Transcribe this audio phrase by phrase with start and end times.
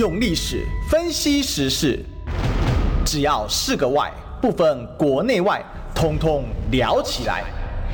[0.00, 2.02] 用历史分析时事，
[3.04, 5.62] 只要是个“外”，不分国内外，
[5.94, 7.44] 通通聊起来。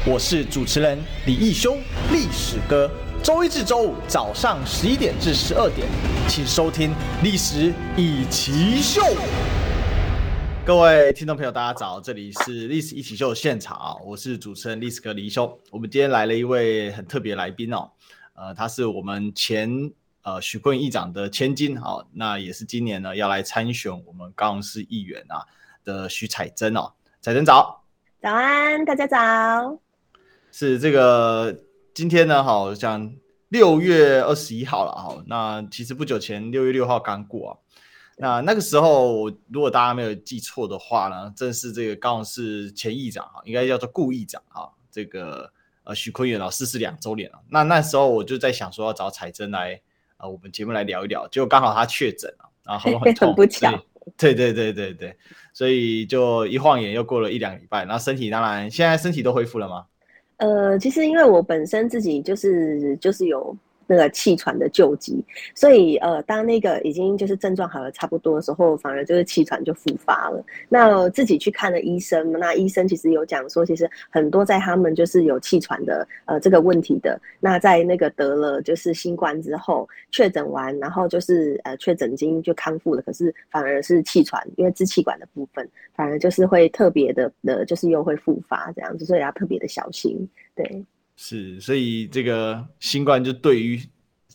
[0.06, 0.96] 我是主持人
[1.26, 1.76] 李义修，
[2.12, 2.88] 历史哥。
[3.24, 5.88] 周一至周五早上十一点至十二点，
[6.28, 6.90] 请收听
[7.24, 9.02] 《历史一起秀》。
[10.64, 15.58] 各位听众朋友，大家早，这里是《历史一起秀》现场，我是主持人历史哥李义修。
[15.72, 17.90] 我们今天来了一位很特别来宾哦，
[18.36, 19.90] 呃，他是我们前。
[20.26, 25.46] 呃，许坤议长的千金，啊、哦，那也是今年呢要来参选我们高雄市议员啊
[25.84, 27.80] 的徐彩珍哦，彩珍早，
[28.20, 29.78] 早安，大家早，
[30.50, 31.56] 是这个
[31.94, 33.14] 今天呢，好像
[33.50, 37.56] 六月二十一号了哈，那其实不久前六月六号刚过啊，
[38.18, 45.48] 那那个时候如果大家没有记错的话呢，正是这个高雄市前议长哈，应该叫做顾议长哈，这个
[45.84, 49.80] 呃许坤元老逝世两周年了，那那时候我就在想说要找彩珍来。
[50.16, 53.70] 啊，我们节目来聊一聊，结果刚好他确诊了，然后 很痛，很不巧。
[54.16, 55.16] 对对对对对，
[55.52, 59.84] 所以就一晃眼又过了一两礼拜，然后身体当然现在身体都恢复了吗？
[60.36, 63.56] 呃，其实因为我本身自己就是就是有。
[63.86, 70.44] 那个气喘的救急，所以呃，当那个已经就是症状好了差不多的时候，反而就是气喘就复发了。
[70.68, 90.84] 那自己去看了医生，那医生其实有讲说，其实很多在他们就是有气喘的呃这个问题的，那在那个得了就是新冠之后确诊完，然后就是呃确诊经就康复了，可是反而是气喘，因为支气管的部分反而就是会特别的的，就是又会复发这样子，所以要特别的小心，对。
[91.16, 93.80] 是，所以这个新冠就对于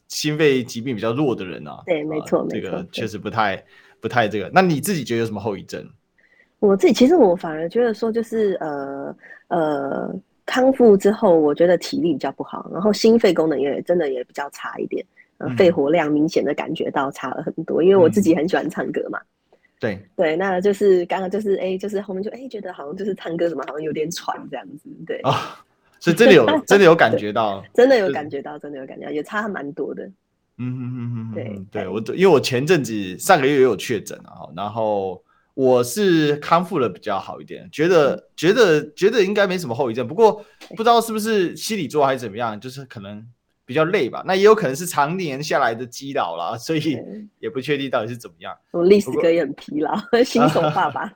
[0.08, 3.64] 心肺疾病比较弱的人啊，对，没错，没错，这个确实不太
[4.00, 4.50] 不太这个。
[4.54, 5.88] 那你自己觉得有什么后遗症？
[6.60, 9.16] 我自己其实我反而觉得说，就是呃
[9.48, 10.14] 呃
[10.46, 15.06] 康复之后，我觉得体力比较不好，然后心肺功能也真的也比较差一点，
[15.38, 17.82] 呃，肺活量明显的感觉到差了很多。
[17.82, 19.20] 嗯，因为我自己很喜欢唱歌嘛，
[19.80, 25.32] 对对，那就是刚刚就是哎，就是后面就哎觉得好像就是唱歌什么好像有点喘这样子，对啊。
[25.32, 25.36] 哦
[26.02, 30.04] 所以真的有， 真的有感觉到，真的有感觉到，真的有感觉到，也差还蛮多的。
[30.58, 35.24] 嗯哼哼哼，对对，我因为我前阵子上个月也有确诊啊，然后
[35.54, 43.26] 我是康复的比较好一点，觉得、嗯、觉得觉得应该没什么后遗症，不过不知道是不是心理作还是怎么样，就是可能。
[43.72, 47.00] 比较累吧，那也有可能是常年下来的积劳啦，所以
[47.40, 48.54] 也不确定到底是怎么样。
[48.72, 49.96] 我历史哥也很疲劳，
[50.26, 51.10] 新手爸爸。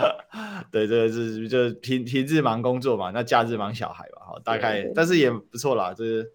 [0.72, 6.26] 对，这个是就平平日忙工作嘛，那假日忙小孩吧，好，大概，但是也不错啦，这个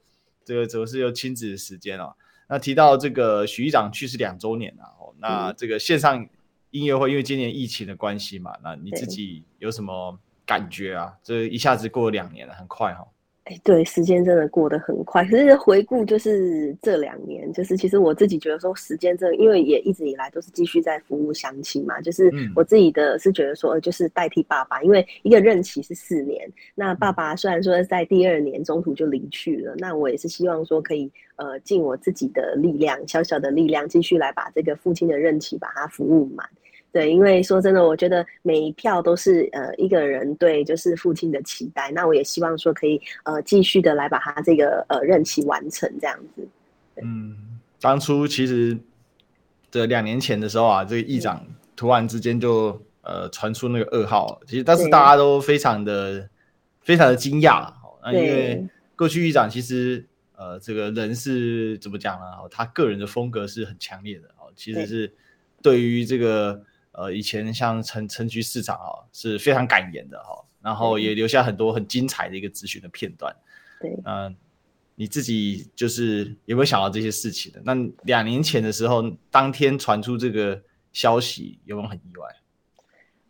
[0.46, 2.13] 这个主要是有亲子的时间哦。
[2.47, 6.23] 那提到这个许议长去世两周年了哦，那这个线上
[6.69, 11.13] 音乐会，因为今年疫情的关系嘛，那你自己有什么感觉啊？
[11.23, 13.07] 这一下子过了两年了，很快哈、哦。
[13.50, 15.24] 哎，对，时间真的过得很快。
[15.24, 22.02] 可是回顾就是这两年，就是其实我自己觉得说，时间真的，因为也一直以来都是继续在服务乡亲嘛。
[22.02, 26.46] 就是我自己的是觉得说，就是代替爸爸，因为一个任期是四年。
[26.75, 36.46] 那爸爸虽然说在第二年中途就离去了，那我也是希望说可以呃尽我自己的力量，小小的力量，继续来把这个父亲的任期把它服务满。
[36.97, 46.47] 对，因为说真的，我觉得每一票都是呃一个人对就是父亲的期待，那我也希望说可以呃继续的来把他这个呃任期完成这样子。
[47.03, 48.75] 嗯，当初其实
[49.69, 56.28] 这两年前的时候啊，这个议长突然之间就呃传出那个噩耗，其实但是大家都非常的
[56.81, 57.72] 非常的惊讶。
[58.02, 60.03] 那因为过去议长其实
[60.35, 62.25] 呃这个人是怎么讲呢？
[62.50, 65.14] 他个人的风格是很强烈的哦，其实是
[65.62, 66.59] 对于这个。
[66.97, 73.31] 呃，以前像陈陈局市长啊，是非常敢言的哈，然后也留下很多很精彩的一个咨询的片段。
[73.80, 74.35] 对，嗯、呃，
[74.96, 77.62] 你自己就是有没有想到这些事情的？
[77.63, 80.59] 那两年前的时候，当天传出这个
[80.91, 82.28] 消息，有没有很意外？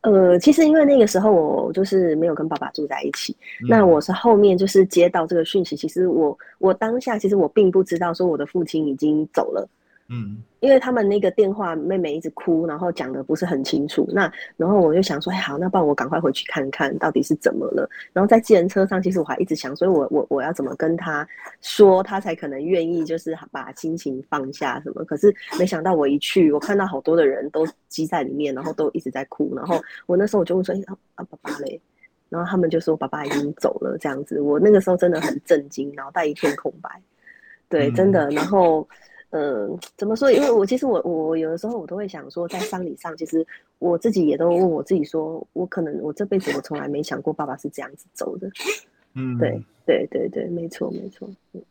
[0.09, 5.75] 呃，其实因为那个时候我就是没有跟爸爸住在一起，嗯、那我是后面就是接到这个讯息。
[5.75, 9.67] 其实我我当下其实我并不知道说我的父亲已经走了。
[10.09, 14.07] 嗯，因为他们那个电话，妹妹一直哭，然后讲的不是很清楚。
[14.09, 17.89] 那然后我就想说，哎，好，那不然我赶快回去看看到底是怎么了。
[18.13, 21.27] 然后在计程车上，其实我还一直想，所以我我我要怎么跟他
[21.59, 25.03] 说，他才可能愿意，就是把心情放下什么。
[25.03, 29.53] 可是没想到我一去，我看到好多的人都挤在里面，然后都一直在哭。
[29.57, 30.81] 然后我那时候我就问说，哎，
[31.15, 31.81] 啊，爸爸嘞？
[32.29, 34.39] 然后他们就说，爸爸已经走了，这样子。
[34.39, 36.89] 我那个时候真的很震惊，脑袋一片空白。
[37.67, 38.29] 对，真的。
[38.29, 38.87] 然后。
[39.97, 40.31] 怎么说？
[40.31, 43.45] 因为我其实我我有的时候我都会想说，在丧礼上，其实
[43.79, 48.49] 我自己也都问我自己说，我可能我这辈子我从来没想过爸爸是这样子走的。
[49.13, 51.27] 嗯，对对对对，没错没错。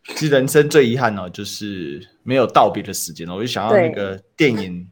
[0.09, 3.35] 其实人生最遗憾呢，就是没有道别的时间了。
[3.35, 4.87] 我就想到那个电影，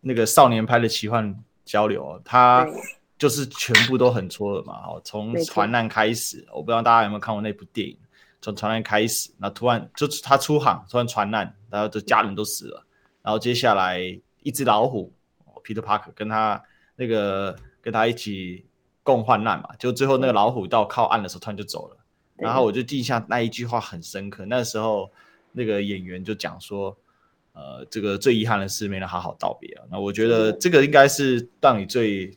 [0.00, 1.34] 那个少年拍的奇幻
[1.64, 2.68] 交流，他
[3.16, 4.74] 就是全部都很错的嘛。
[4.86, 7.96] 哦，从船难开始，我不知道大家有没有看过那部电影。
[8.42, 12.86] 从船难开始，那突然就是他出航，突然船难，然后这家人都死了。
[13.22, 14.00] 然后接下来
[14.42, 15.12] 一只老虎
[15.62, 16.62] ，Peter Parker 跟他
[16.96, 18.64] 那个跟他一起
[19.02, 19.68] 共患难嘛。
[19.78, 21.96] 就最后那个老虎到靠岸的时候，突然就走了。
[22.36, 24.46] 然后我就记下那一句话很深刻。
[24.46, 25.10] 那时候
[25.52, 26.96] 那个演员就讲说，
[27.52, 29.84] 呃，这个最遗憾的是没能好好道别啊。
[29.90, 32.34] 那我觉得这个应该是让你最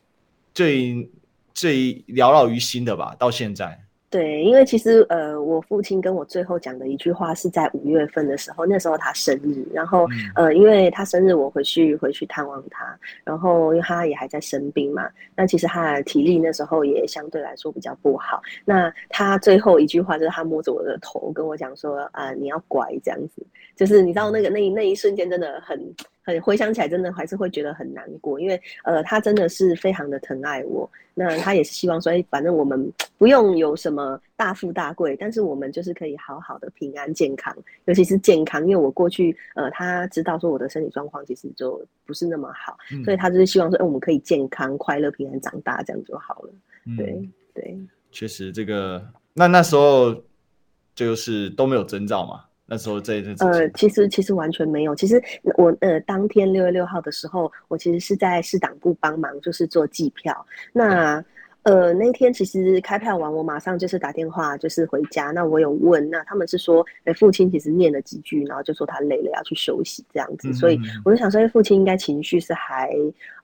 [0.53, 1.09] 最
[1.53, 3.82] 最缭绕于心的吧，到现在。
[4.13, 18.39] 对，因为其实呃，我父亲跟我最后讲的一句话是在五月份的时候，那时候他生日，然后、嗯、呃，因为他生日，我回去回去探望他，然后因为他也还在生病嘛，那其实他的体力那时候也相对来说比较不好。
[18.65, 23.43] 那他最后一句话就是他摸着我的头跟我讲说啊、呃，你要乖这样子，
[23.75, 25.81] 就是你知道那个那那一瞬间真的很。
[26.25, 30.89] 很回想起来，真的还是会觉得很难过，因为呃，他真的是非常的疼爱我。
[31.13, 32.89] 那他也是希望说，哎，反正我们
[33.23, 37.55] 不用有什么大富大贵，但是我们就是可以好好的平安健康，
[37.85, 38.61] 尤其是健康。
[38.63, 46.53] 因为我过去呃，他知道说我的身体状况其实就不是那么好，嗯、所以他就是希望说，哎，我们可以健康、快乐、平安长大，这样就好了。
[46.85, 47.79] 嗯、对对，
[48.11, 49.01] 确实这个，
[49.33, 50.13] 那那时候
[50.93, 52.43] 就是都没有征兆嘛。
[52.65, 54.93] 那时候在这呃，其实其实完全没有。
[54.93, 55.21] 其实
[55.55, 60.45] 我呃，当天六月六号的时候，我其实是在市党部帮忙，就是做计票。
[60.73, 61.25] 那、嗯
[61.63, 65.31] 呃，那天其实开票完，我马上就是打电话，就是回家。
[65.31, 70.51] 那我有问，那他们是说，哎，父亲其实念了几句，然后就说他累了要去休息这样子。
[70.53, 72.93] 所以我就想说，父亲应该情绪是还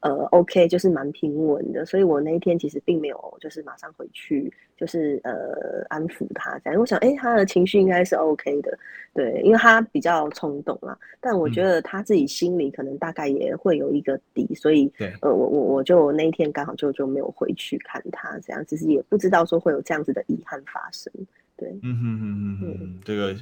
[0.01, 1.85] 呃 OK，就是蛮平稳的。
[1.85, 6.79] 所以我那一天其实并没有就是马上回去，就是呃安抚他这样。
[6.79, 8.77] 我想，哎，他的情绪应该是 OK 的，
[9.13, 10.97] 对，因为他比较冲动啦。
[11.19, 14.91] 但我觉得他自己心里可能大概也会有一个底，所以
[15.21, 18.01] 呃，我我我就那一天刚好就就没有回去看。
[18.11, 21.11] 他这样，其实也不知道说会有这样子的遗憾发生，
[21.57, 23.35] 对，嗯哼哼哼哼，这个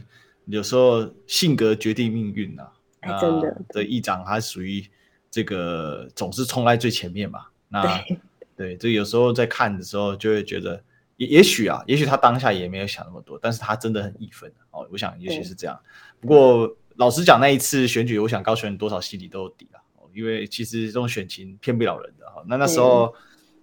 [0.46, 4.84] 有时候性格决定命运呐、啊，哎、欸，真的，的议长他属于
[5.30, 8.18] 这个总是冲在最前面嘛，那对，
[8.58, 10.82] 对，这有时候在看的时候就会觉得，
[11.18, 15.80] 也也许啊，也许他当下也没有想那么多，但是他真的很义愤哦，我想也许是这样。
[16.20, 19.80] 不过老实讲，那一次选举，我想高雄人多少心里都有底了，
[20.14, 22.44] 因为其实这种选情骗不了人的哈。
[22.48, 23.14] 那那时候。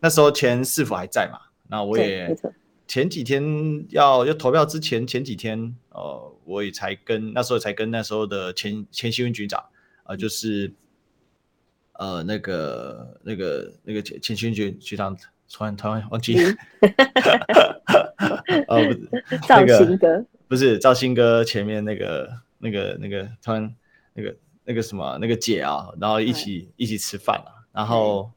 [0.01, 1.39] 那时候前市府还在嘛？
[1.67, 2.37] 那我也
[2.87, 3.43] 前几天
[3.89, 9.59] 要要投票之前前几天，呃，我也才跟那时候才跟那时候的前前新闻局长
[10.03, 10.71] 啊、呃，就是
[11.93, 15.17] 呃那个那个那个前前新闻局局长
[15.51, 16.37] 突然突然忘记，
[18.69, 23.75] 哦 不是赵新哥不是赵新哥前面那个那个那个突然
[24.13, 28.31] 那个那个什么那个姐啊，然后一起一起吃饭了，然后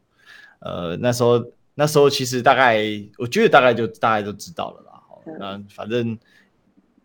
[0.59, 1.45] 呃那时候。
[1.79, 2.81] 那时候其实大概，
[3.19, 4.93] 我觉得大概就大概都知道了啦。
[5.07, 6.17] 好，那反正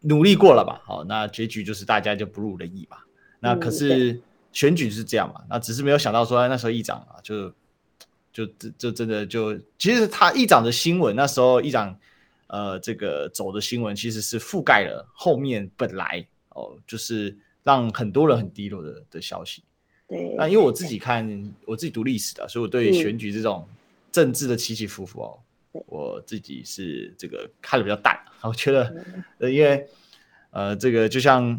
[0.00, 0.80] 努力过了吧。
[0.82, 3.04] 好，那结局就是大家就不如人意吧。
[3.40, 4.18] 那可是
[4.50, 5.42] 选举是这样嘛？
[5.50, 7.52] 那只是没有想到说那时候议长啊，就
[8.32, 8.46] 就
[8.78, 11.96] 就真的就，其实他议长的新闻那时候议长
[12.46, 19.62] 呃这个走的新闻其实是覆盖了后面本来哦就是让很多人很低落的的消息。
[20.08, 20.34] 对。
[20.36, 23.68] 那因为我自己看我自己读历史的，所以我对选举这种。
[24.10, 25.38] 政治的起起伏伏哦，
[25.86, 28.94] 我自己是这个看的比较淡，我觉得，
[29.40, 29.88] 呃，因为
[30.50, 31.58] 呃，这个就像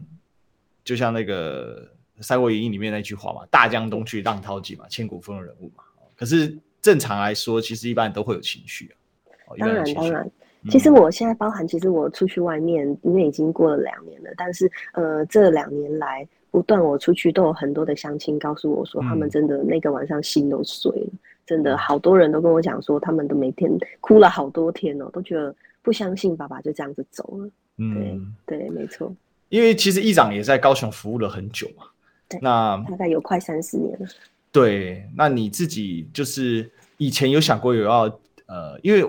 [0.83, 1.83] 就像那个
[2.23, 5.83] 《三国演义》里面那句话嘛，“大江东去，浪淘尽嘛，千古风云人物嘛。”
[6.15, 9.55] 可是正常来说，其实一般人都会有情绪啊。
[9.57, 10.31] 当然，当然，
[10.69, 21.07] 其实我现在包含，其实我出去外面，因为已经过了两年了，但是呃，这两年来不断我出去都有很多的相亲告诉我说，他们真的那个晚上心都碎了。
[21.45, 27.49] 真的好多人都跟我讲说，他们都每天哭了好多天哦，都觉得不相信爸爸就这样子走了。
[27.77, 29.13] 嗯，对对，没错。
[29.49, 31.83] 因为其实议长也在高雄服务了很久嘛，
[32.29, 34.07] 对，那大概有快三十年了。
[34.53, 38.03] 对，那你自己就是以前有想过有要
[38.45, 39.03] 呃，因为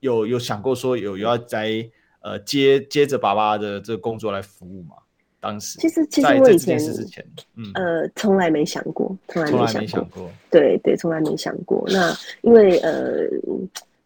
[0.00, 1.88] 有有想过说有有要在
[2.20, 4.96] 呃接接着爸爸的这个工作来服务嘛？
[5.38, 6.76] 当时其实其实我以前，
[7.54, 11.84] 嗯、呃从来没想过，从来没想过，没想过对对，从来没想过。
[11.86, 13.28] 那因为呃，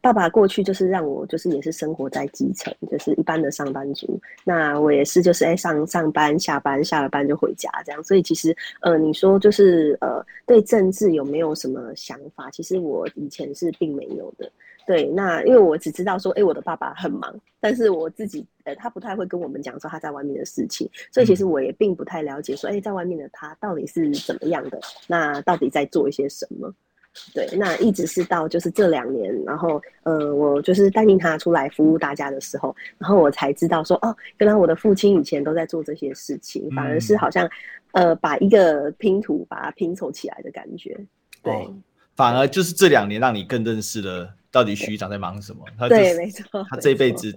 [0.00, 4.20] 爸爸过去就是让我就是也是生活在基层，就是一般的上班族。
[4.44, 8.02] 那我也是就是哎上上班下班下了班就回家这样。
[8.02, 12.50] 所以其实呃你说就是呃对政治有没有什么想法？
[12.50, 14.50] 其实我以前是并没有的。
[14.86, 26.74] 对，那因为我只知道说，哎，我的爸爸很忙，但是我自己，呃，他不太会跟我们讲说他在外面的事情，所以其实我也并不太了解说，哎，在外面的他到底是怎么样的，那到底在做一些什么？
[27.34, 37.48] 对，那一直是到就是这两年，然后，呃，我就是带领他出来服务大家的时候，然后我才知道说，哦，原来我的父亲以前都在做这些事情，反而是好像，
[37.92, 40.98] 呃，把一个拼图把它拼凑起来的感觉。
[41.42, 41.52] 对。
[41.52, 41.74] 哦
[42.16, 45.64] 反而就是这两年让你更认识了到底许议长在忙什么。
[45.78, 47.34] 他对，没错，他这辈子，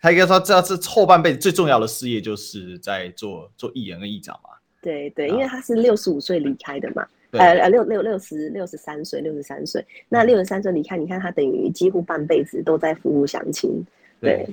[0.00, 4.50] 他应该说这要是后半辈子最重要的事业就是在做做议员跟议长嘛。
[4.80, 7.04] 对对，因为他是六十五岁离开的嘛，
[7.38, 13.70] 呃呃六六六十六十三岁六十三岁，那六十三岁你看，你看他等于几乎半辈子都在服务乡亲。
[14.20, 14.46] 对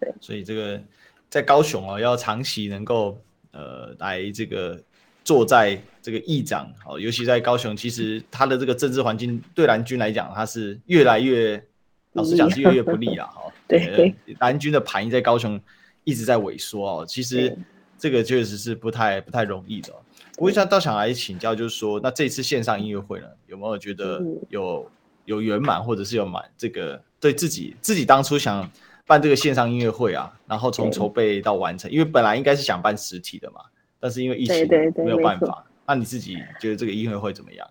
[0.00, 0.80] 对，所以这个
[1.28, 3.18] 在高雄啊，要长期能够
[3.52, 4.80] 呃来这个。
[5.24, 11.62] 坐在这个议长，哦，尤其在高雄，其实他的这个政治环境对蓝军来讲，他是越来越，
[12.14, 13.42] 老实讲是越来越不利了， 哈。
[13.66, 15.60] 对，蓝军的盘在高雄
[16.04, 17.04] 一直在萎缩哦。
[17.06, 17.54] 其实
[17.98, 19.92] 这个确实是不太不太容易的。
[20.38, 24.88] 我想倒想来请教，就是说，那这次线上音乐会呢，有没有觉得有
[25.24, 28.70] 有圆满，或者是有满这个对自己自己当初想
[29.06, 33.60] 办这个线上音乐会啊，然后从筹备到完成，因为本来应该是想办实体的嘛。
[33.98, 34.68] 但是因为疫情，
[35.04, 35.64] 没有办法。
[35.84, 37.68] 那你自己觉得这个音乐会怎么样？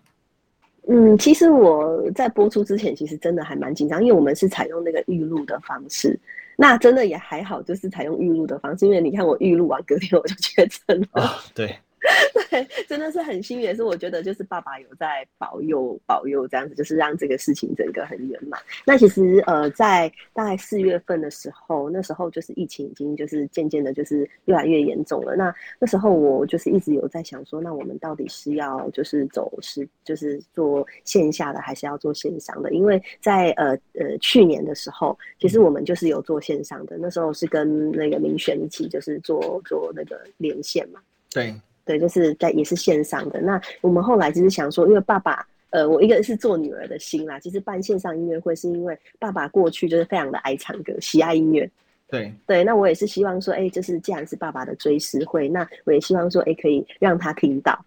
[0.88, 6.18] 嗯，其实我在播出之前，其实真的还蛮紧张，因为我们是采用那个预录的方式。
[6.60, 11.38] 那真的也还好，就是采用预录的方式，因为你看我预录完隔天我就确诊了。
[11.54, 11.78] 对。
[12.50, 18.60] 对，真的是很幸运，也是我觉得就是爸爸有在保佑保佑这样子，就是让这个事情整个很圆满。
[18.86, 25.36] 那其实呃，在大概四月份的时候，那时候就是疫情已经就是渐渐的，就是越来越严重了。
[25.36, 32.72] 那那时候我就是一直有在想说，那我们到底是要就是走是就是做线下的，还是要做线上的？
[32.72, 41.00] 因为在呃呃去年的时候，其实我们就是有做线上的，那时候是跟那个明选一起就是做做那个连线嘛。
[41.30, 41.54] 对。
[41.88, 43.40] 对，就是在也是线上的。
[43.40, 47.40] 那我们后来就是想说，因为爸爸，呃，我一个是做女儿的心啦。
[47.40, 51.68] 其实办线上音乐会是因为爸爸过去就是非常的爱唱歌，喜爱音乐。
[52.10, 57.82] 对对，那我也是希望说，哎，就是既然是爸爸的追思会，那我也希望说，哎，可以让他听到。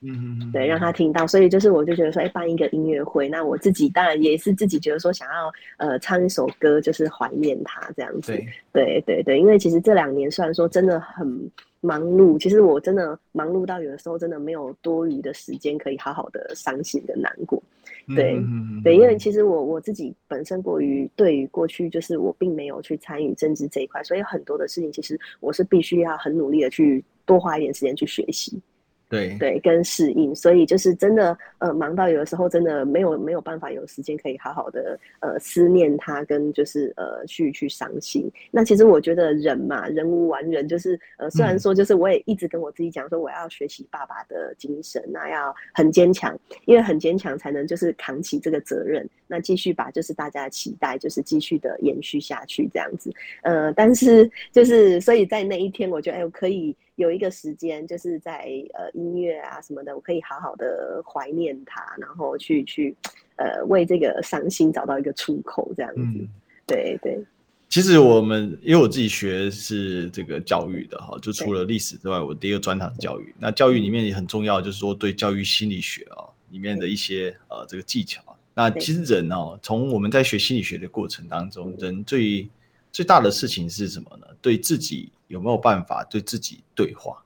[0.00, 1.24] 嗯嗯，对，让他听到。
[1.26, 8.32] 所以就是我就觉得说，哎，办一个音乐会，那我自己当然也是自己觉得说，想要呃唱一首歌，就是怀念他这样子。
[8.32, 11.48] 对对对对，因为其实这两年虽然说真的很。
[11.84, 17.62] 忙碌，其实我真的忙碌到有的时候真的没有多余的时间可以好好的伤心跟难过，
[18.16, 28.58] 对、嗯、对，因为其实我我自己本身过于对于过去就是我并没有去参与政治这一块，所以很多的事情其实我是必须要很努力的去多花一点时间去学习。
[29.08, 38.30] 对对，跟适应，所以就是真的，呃，忙到有的时候真的没有没有办法有时间可以好好的呃思念他，跟就是呃去去伤心。
[38.50, 53.12] 那其实我觉得人嘛，人无完人，就是呃虽然说就是我也一直跟我自己讲说我要学习爸爸的精神，那要很坚强，因为很坚强才能就是扛起这个责任，那继续把就是大家的期待就是继续的延续下去这样子。
[53.42, 56.74] 呃，但是就是所以在那一天，我觉得哎我可以。
[56.96, 62.94] 有一个时间，就是在呃音乐啊什么的，我可以好好的怀念他，然后去去
[63.36, 66.00] 呃为这个伤心找到一个出口，这样子。
[66.00, 66.28] 嗯、
[66.66, 67.18] 对对。
[67.68, 73.34] 其实我们因为我自己学是这个教育的哈，就除了历史之外，我第一个专长是教育。
[73.40, 78.22] 那教育里面也很重要，就是说对教育心理学啊里面的一些呃这个技巧。
[78.54, 82.48] 那其实人哦，从我们在学心理学的过程当中，人最
[82.92, 84.28] 最大的事情是什么呢？
[84.40, 85.10] 对自己。
[85.26, 87.22] 有没有办法对自己对话？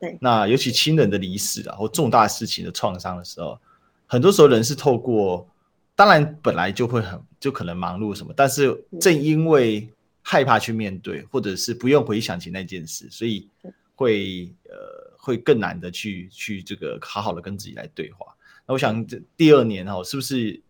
[0.00, 3.58] 对，那尤其亲人的离世啊，或重大事情的创伤的时候，
[4.06, 5.46] 很多时候人是透过，
[5.94, 9.88] 当然本来就会很就可能忙碌什么，但是正因为
[10.20, 13.48] 害怕去面对，或者是不用回想起那件事，所以
[13.94, 18.26] 会呃会更难的去去这个好好的跟自己来对话。
[18.66, 20.60] 那我想这第二年哈，是不是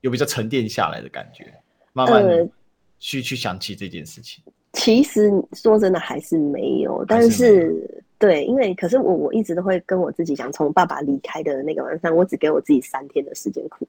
[0.00, 1.52] 有比较沉淀下来的感觉，
[1.92, 2.22] 慢慢
[3.00, 4.44] 去、呃、去想起这件事情？
[4.76, 7.74] 其实说真的还是没有，但是
[8.18, 13.88] 对，因为可是我我一直都会跟我自己讲，从爸爸离开的那个晚上，我只给我自己三天的时间哭，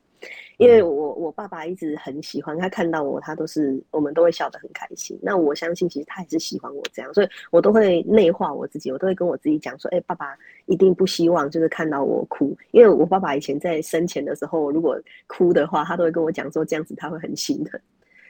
[0.58, 5.20] 因为我我爸爸一直很喜欢，他看到我，他都是我们都会笑得很开心。
[5.22, 17.78] 那我相信其实他也是喜欢我这样，所以我都会内化我自己，我都会跟我自己讲说，哎，爸爸一定不希望就是看到我哭，因为我爸爸以前在生前的时候，如果哭的话，他都会跟我讲说这样子他会很心疼。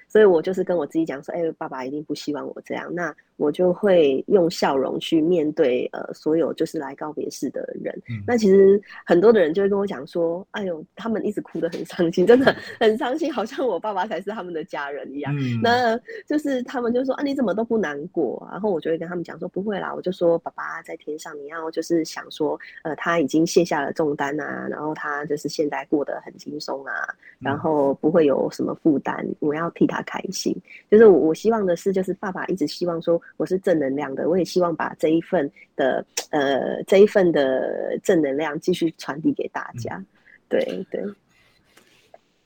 [0.07, 7.93] 所以我就是跟我自己讲说，哎、欸，爸爸一定不希望我这样，那我就会用笑容去面对呃所有就是来告别式的人。
[8.09, 15.35] 嗯、那其实很多的人就会跟我讲说，哎呦，他们一直哭得很伤心，真的 很伤心，好像我爸爸才是他们的家人一样。
[15.37, 18.47] 嗯、那就是他们就说啊，你怎么都不难过？
[18.51, 26.93] 然后我就会跟他们讲说，不会啦，我就说爸爸在天上，你要就是想说，呃，他已经卸下了重担啊，然后他就是现在过得很轻松啊，
[27.39, 30.55] 然后不会有什么负担，我要替他开心。
[30.89, 40.03] 就是我我希望的是，就是爸爸一直希望说我是正能量的，我也希望把这一份的呃这一份的正能量继续传递给大家。
[40.49, 41.03] 对对，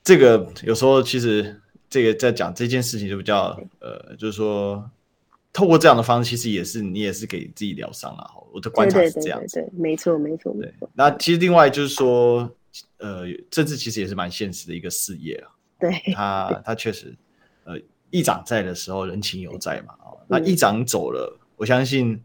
[0.04, 1.56] 这个有时候其实
[1.90, 4.84] 这个在讲这件事情就比较呃，就是说
[5.54, 8.28] 透过这样的方式，其实也是你也是给自己疗伤了。
[8.52, 10.90] 我的观察是这样子，对，对，对，对，没错没错没错。
[10.94, 12.52] 那其实另外就是说，
[12.98, 15.52] 呃，政治其实也是蛮现实的一个事业啊。
[15.80, 17.16] 对，他他确实。
[17.64, 19.94] 呃，议长在的时候，人情犹在嘛。
[20.04, 22.22] 哦，那议长走了，嗯、我相信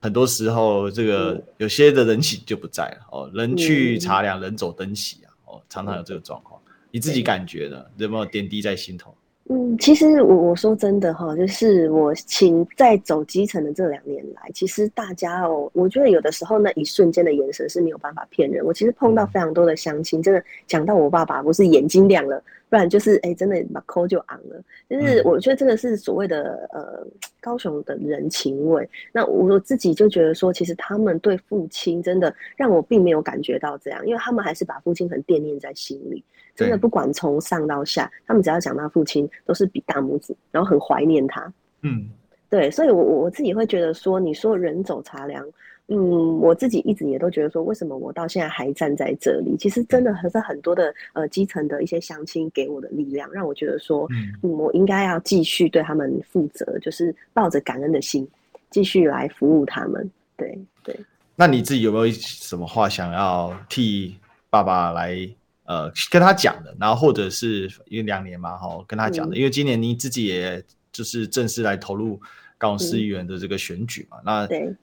[0.00, 3.06] 很多时候这个有些的人情就不在了。
[3.10, 5.32] 哦，人去茶凉，人走灯熄啊。
[5.46, 6.60] 哦，常常有这个状况。
[6.90, 7.84] 你自己感觉呢？
[7.96, 9.16] 有没有点滴在心头？
[9.50, 18.64] 嗯，其实我我说真的哈，就是我请在走基层的这两年来，其实大家哦，我觉得有的时候那一瞬间的眼神是没有办法骗人。
[18.64, 24.62] 我其实碰到非常多的相亲，真的讲到我爸爸，不是眼睛亮了，不然就是哎，真的把抠就昂了。
[24.88, 27.06] 就是我觉得这个是所谓的呃
[27.42, 28.88] 高雄的人情味。
[29.12, 36.24] 那我自己就觉得说，其实他们对父亲真的让我并没有感觉到这样，因为他们还是把父亲很惦念在心里。
[36.54, 41.52] 真的不管从上到下，他们只要讲到父亲，都是比大拇指，然后很怀念他。
[41.82, 42.08] 嗯，
[42.48, 45.44] 对，所以我，我我自己会觉得说，你说人走茶凉，
[45.88, 49.56] 嗯，我自己一直也都觉得说，为什么我到现在还站在这里？
[49.58, 58.26] 其实真的还是很多的呃基层的一些乡亲给我的力量，让我觉得说，嗯，嗯，我应该要继续对他们负责，就是抱着感恩的心，
[58.70, 60.08] 继续来服务他们。
[60.36, 60.98] 对对。
[61.36, 64.16] 那你自己有没有什么话想要替
[64.48, 65.28] 爸爸来？
[65.64, 72.20] 呃，跟他讲的，然后或者是因为两年嘛，哈，跟他讲的，嗯、因为今年你自己也就是正式来投入
[72.58, 74.22] 高雄市议员的这个选举嘛，嗯、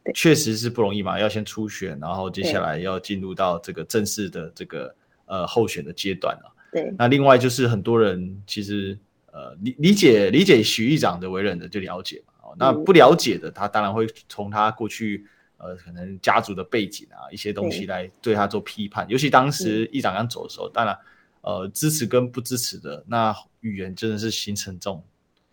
[0.06, 4.96] 那确实是不容易嘛，要先初选，然后接下来要进入到这个正式的这个
[5.26, 6.52] 呃候选的阶段了。
[6.72, 8.98] 对，那另外就是很多人其实
[9.32, 15.26] 呃理理解理解徐议长的为人的就了解嘛，哦，那不了解的他当然会从他过去。
[15.62, 19.06] 呃，可能家族的背景啊，一些东西来对他做批判。
[19.08, 20.98] 尤其当时议长刚走的时候，当然，
[21.42, 25.04] 呃，支持跟不支持的那语言真的是形成这种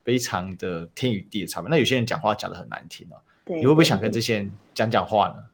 [0.02, 1.68] 非常的天与地的差别。
[1.68, 5.44] 那有些人讲话讲的很难听啊，你会不会想跟这些人讲讲话呢？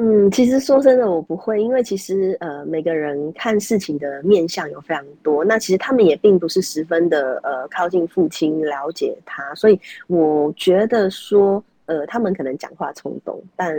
[0.00, 5.44] 嗯，其实说真的，我不会，因为其实呃，每个人看事情的面相有非常多。
[5.44, 11.62] 那其实他们也并不是十分的呃靠近父亲，了解他，所以我觉得说。
[11.88, 13.74] 呃，他们可能讲话冲动，但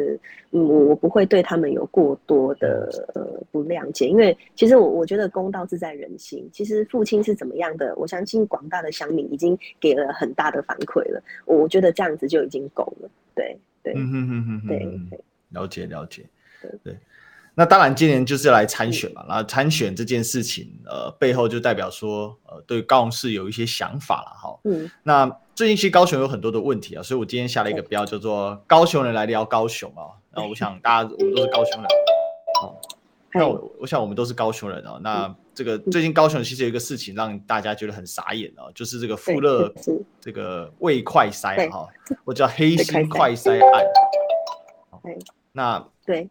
[0.49, 6.49] 嗯，我我不会对他们有过多的呃不谅解，因为其实我我觉得公道自在人心。
[6.51, 11.21] 其实父亲是怎么样的，我相信广大的乡民已经给了很大的反馈了。
[11.45, 13.09] 我觉得这样子就已经够了。
[13.35, 14.79] 对对，嗯哼哼哼，对
[15.11, 15.19] 对，
[15.49, 16.25] 了解了解，
[16.61, 16.97] 对对。
[17.55, 19.25] 那当然，今年就是要来参选嘛。
[19.27, 24.59] 然后参选这件事情，呃，背后就代表说，呃，对高雄市有一些想法了哈。
[24.63, 24.89] 嗯。
[25.03, 30.15] 那最近其实高雄有很多的问题啊，所以我今天下了一个标，叫做“高雄人来聊高雄”啊。
[30.33, 31.85] 那我想大家我们都是高雄人，
[32.63, 32.79] 哦。
[33.33, 34.97] 那我我想我们都是高雄人啊。
[35.03, 39.69] 那这个最近高雄其实有一个事情让大家觉得很傻眼啊，就是这个富乐
[40.21, 41.85] 这个胃快筛哈，
[42.23, 43.85] 我叫黑心快筛案。
[45.51, 46.29] 那对。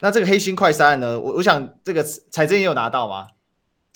[0.00, 1.20] 那这个黑心快筛呢？
[1.20, 3.28] 我我想这个财政也有拿到吗？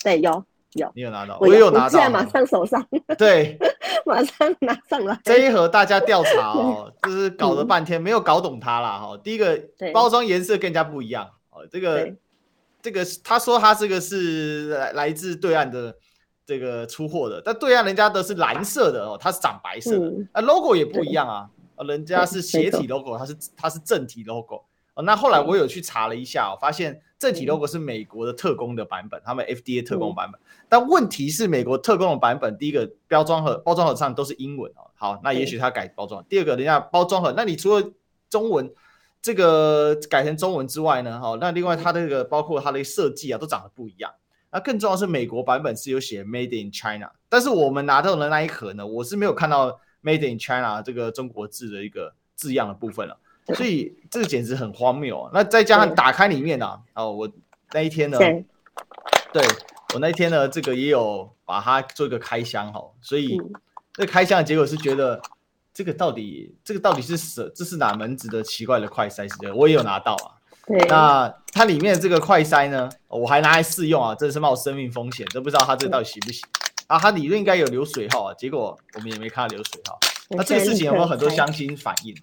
[0.01, 2.87] 对，有有，你有拿到，我也有拿到，现在马上手上。
[3.17, 3.57] 对，
[4.05, 5.19] 马上 拿上来。
[5.23, 9.17] 这一盒大家调查哦，就是搞了半天没有搞懂它啦哈。
[9.23, 9.61] 第一个
[9.93, 12.13] 包装颜色跟人家不一样哦，这个
[12.81, 15.95] 这个他说他这个是来来自对岸的
[16.45, 21.49] 这个出货的，但对岸人家的是蓝色的哦，它是长白色的，啊 logo 也不一样啊，
[21.87, 24.63] 人家是斜体 logo，它是它是正体 logo。
[24.95, 30.39] 哦，那后来我有去查了一下，我发现正体 logo 是美国的特工的版本，他们 FDA 特供版本。
[30.69, 34.89] 但问题是，美国特工的版本，第一个包装盒、包装盒上都是英文哦。
[34.95, 36.23] 好，那也许他改包装。
[36.29, 37.91] 第二个，人家包装盒，那你除了
[38.29, 38.73] 中文
[39.21, 41.19] 这个改成中文之外呢？
[41.19, 44.09] 哈，那另外它这个包括它的设计啊，都长得不一样。
[44.51, 53.19] 那更重要是，美国版本是有写 Made in China，但是我们拿到的那一盒呢，我是没有看到 Made in China 这个中国字的一个字样的部分了。
[53.53, 55.29] 所以这个简直很荒谬啊！
[55.33, 57.31] 那再加上打开里面呢，哦，我
[57.73, 59.45] 那一天呢，对，
[59.93, 63.39] 我那一天呢，这个也有把它做一个开箱哈，所以
[63.93, 65.21] 这开箱的结果是觉得
[65.73, 69.31] 这个到底这个到底是什这是哪门子的奇怪的快筛？
[69.31, 70.41] 是的，我也有拿到啊。
[70.65, 76.43] 对，那它里面的这个快筛呢，我还拿来试用啊，真的是冒生命风险，都不知道它这个到底行不行
[76.87, 76.97] 啊？
[76.97, 79.99] 它理论应该有流水号啊，结果我们也没看到流水号。
[80.29, 82.15] 那这个事情有没有很多相亲反映？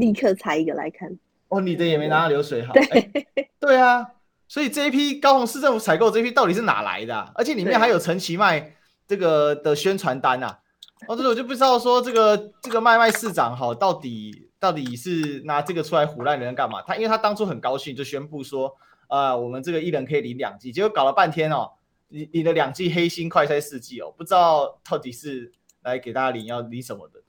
[0.00, 1.08] 立刻拆一个来看。
[1.48, 2.72] 哦，你的也没拿到流水哈。
[2.72, 3.28] 对、欸，
[3.60, 4.06] 对啊。
[4.48, 7.30] 所以这一批高雄市政府采购这一批到底是哪来的、啊？
[7.36, 8.74] 而且里面还有陈其迈
[9.06, 10.58] 这个的宣传单呐、啊。
[11.06, 16.82] 哦，这个我就不知道说这个这个麦麦市长哈，到底到底是拿这个出来唬烂人干嘛？
[16.82, 18.76] 他因为他当初很高兴就宣布说，
[19.08, 21.70] 呃，我们这个一人可以领两剂，结果搞了半天哦，
[22.08, 27.19] 你你的两剂黑心快筛试剂哦，不知道到底是来给大家领要领什么的。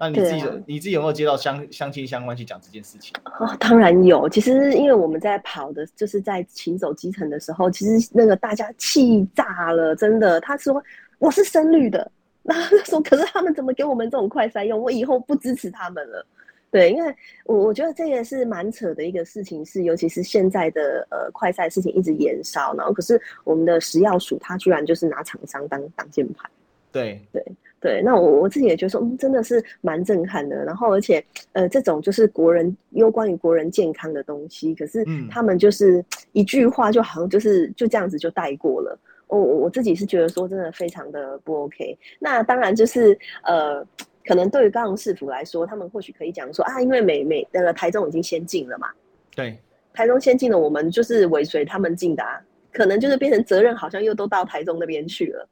[0.00, 3.12] 那你自己、啊、你自己有没有接到相相亲相关去讲这件事情？
[3.38, 4.26] 哦，当然有。
[4.30, 10.40] 其实因为我们在跑的，就是在行走基层的时候，其实那个大家气炸了，真的。
[10.40, 10.82] 他说
[11.18, 12.10] 我是深绿的，
[12.40, 14.80] 那他说可是他们怎么给我们这种快筛用？
[14.80, 16.26] 我以后不支持他们了。
[16.70, 26.48] 对，因为我我觉得这也是蛮扯的一个事情，是尤其是现在的呃快赛事情一直延烧，然后可是我们的食药署他居然就是拿厂商当挡箭牌。
[26.90, 27.42] 对对。
[27.42, 27.54] 对，
[28.02, 30.64] 那我我自己也觉得说，嗯，真的是蛮震撼的。
[30.64, 38.98] 然后，而且，呃，这种就是国人有关于国人健康的东西，可是他们就是一句话，就好像就是就这样子就带过了。
[39.28, 41.98] 我我自己是觉得说，真的非常的不 OK。
[42.18, 43.82] 那当然就是呃，
[44.26, 48.88] 可能对于高雄市府来说，他们或许可以讲说啊，因为美美那个台中已经先进了嘛，
[49.34, 49.56] 对，
[49.94, 52.40] 台中先进了，我们就是尾随他们进的啊，
[52.72, 55.48] 可能就是变成责任好像又都到台中那边去了。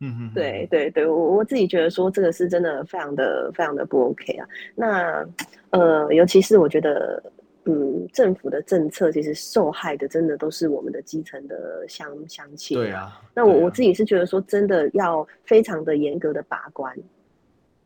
[0.00, 4.46] 嗯哼，对对对，我我自己觉得说这个是真的非常的非常的不 OK 啊。
[4.74, 5.26] 那
[5.70, 7.22] 呃，尤其是我觉得，
[7.64, 12.76] 嗯，政府的政策其实受害的真的都是我们的基层的乡乡亲。
[12.76, 13.22] 对啊。
[13.34, 16.94] 那我我自己是觉得说，真的要非常的严格的把关，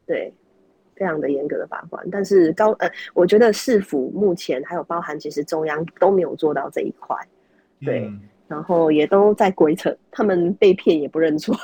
[0.05, 0.35] 对，
[0.97, 2.05] 非常的严格的把关。
[2.11, 7.17] 但是高呃，我觉得市府目前还有包含其实中央都没有做到这一块，
[7.85, 8.07] 对。
[8.07, 8.21] 嗯
[8.51, 11.57] 然后也都在鬼扯，他们被骗也不认错。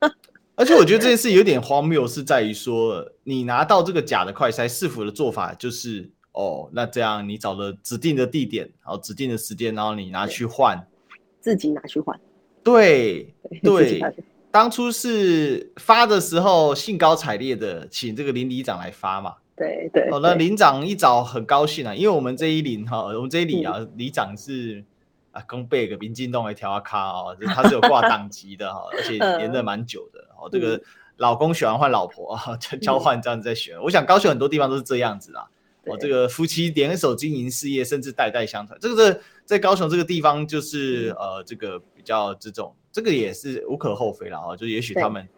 [0.56, 10.82] 而且我觉得这件事有点荒谬，是在于说，你拿到这个假的快筛，市府的做法就是，哦，那这样你找了指定的地点，然后指定的时间，然后你拿去换，
[11.40, 12.18] 自己拿去换。
[12.64, 14.14] 对对，对
[14.50, 19.34] 当初是发的时候兴高采烈的请这个林里长来发嘛。
[19.54, 20.08] 对对。
[20.10, 24.82] 哦，那林长一早很高兴啊，因为我们这一林哈，我们这一里啊，里长是。
[25.32, 30.48] 啊，公背个民进党来调卡哦，他是有挂 党籍的哈，而且连任蛮久的哦。
[30.50, 30.80] 这个
[31.18, 33.80] 老公选完换老婆啊，交换这样子在选。
[33.80, 35.48] 我想高雄很多地方都是这样子啦。
[35.86, 38.76] 哦，这个夫妻联手经营事业，甚至代代相传。
[38.80, 44.56] 这个在在高雄这个地方，就是呃，这个比较这种，这个也是无可厚非了啊。
[44.56, 45.28] 就也许他们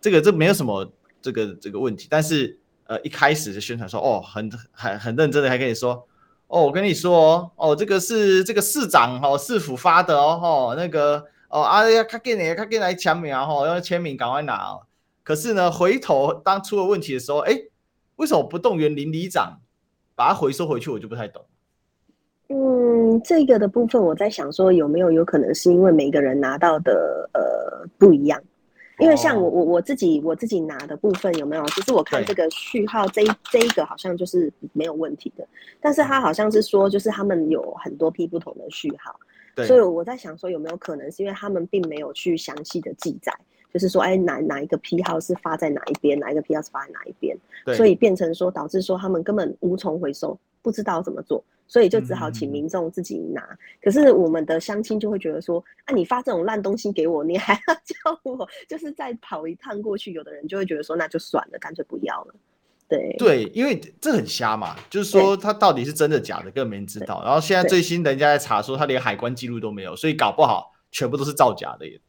[0.00, 6.06] 这个这没有什么这个这个问题，但是呃，一开始就宣传说哦，很很很认真的，还跟你说。
[6.52, 14.82] 哦，我跟你说哦，这个是这个市长哦，市府发的哦，哦那个哦，啊呀，他给你，他给你来签名哦，要签名赶快拿哦。
[15.22, 17.58] 可是呢，回头当出了问题的时候，哎，
[18.16, 19.60] 为什么不动员邻里长
[20.14, 20.90] 把它回收回去？
[20.90, 21.42] 我就不太懂。
[22.48, 28.38] 嗯，这个的部分我在想说，有没有有可能是因为每个人拿到的呃不一样？
[28.98, 31.64] 因为像我我我自己我自己拿的部分有没有？
[31.68, 35.46] 其实我看这个序号这一这一个好像就是没有问题的，
[35.80, 39.18] 但是他好像是说就是他们有很多批不同的序号，
[39.56, 43.32] 对，所以我在想说有没有可能是因为他们并没有去详细的记载，
[43.72, 47.36] 就是说哎哪哪一个批号是发在哪一边，哪一个批号是发在哪一边，
[47.74, 51.42] 所以变成说导致说他们根本无从回收，不知道怎么做。
[51.72, 62.34] 所以就只好请民众自己拿，嗯，可是我们的乡亲就会觉得说，啊，你发这种烂东西给我，你还要 叫我就是再跑一趟过去，有的人就会觉得说，那就算了，干脆不要了。
[62.86, 67.22] 对对，因为这很瞎嘛，就是说他到底是真的假的，根本没人知道。
[67.24, 72.00] 然后现在最新人家在查说，他连海关记录都没有，所以搞不好全部都是造假的，也也，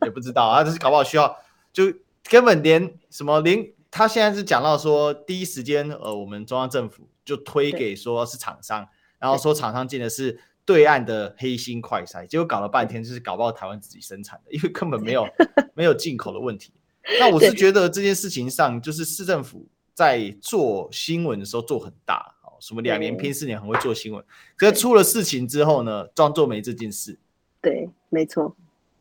[0.08, 0.64] 也不知道啊。
[0.64, 1.36] 这是搞不好需要
[1.74, 1.92] 就
[2.30, 8.88] 根本连什么连他现在是讲到说，第一时间呃，我们中央政府就推给说是厂商。
[9.24, 15.26] 然后说厂商进的是对岸的黑心快筛，结果搞了半天就是搞不到台湾自己生产的，因为根本没有
[15.72, 16.74] 没有进口的问题。
[17.18, 24.22] 那我是觉得这件事情上，就是市政府在做新闻的时候做很大，哦，什么两年拼四年很会做新闻，
[24.56, 27.18] 可是出了事情之后呢，装作没这件事。
[27.62, 28.54] 对，没错，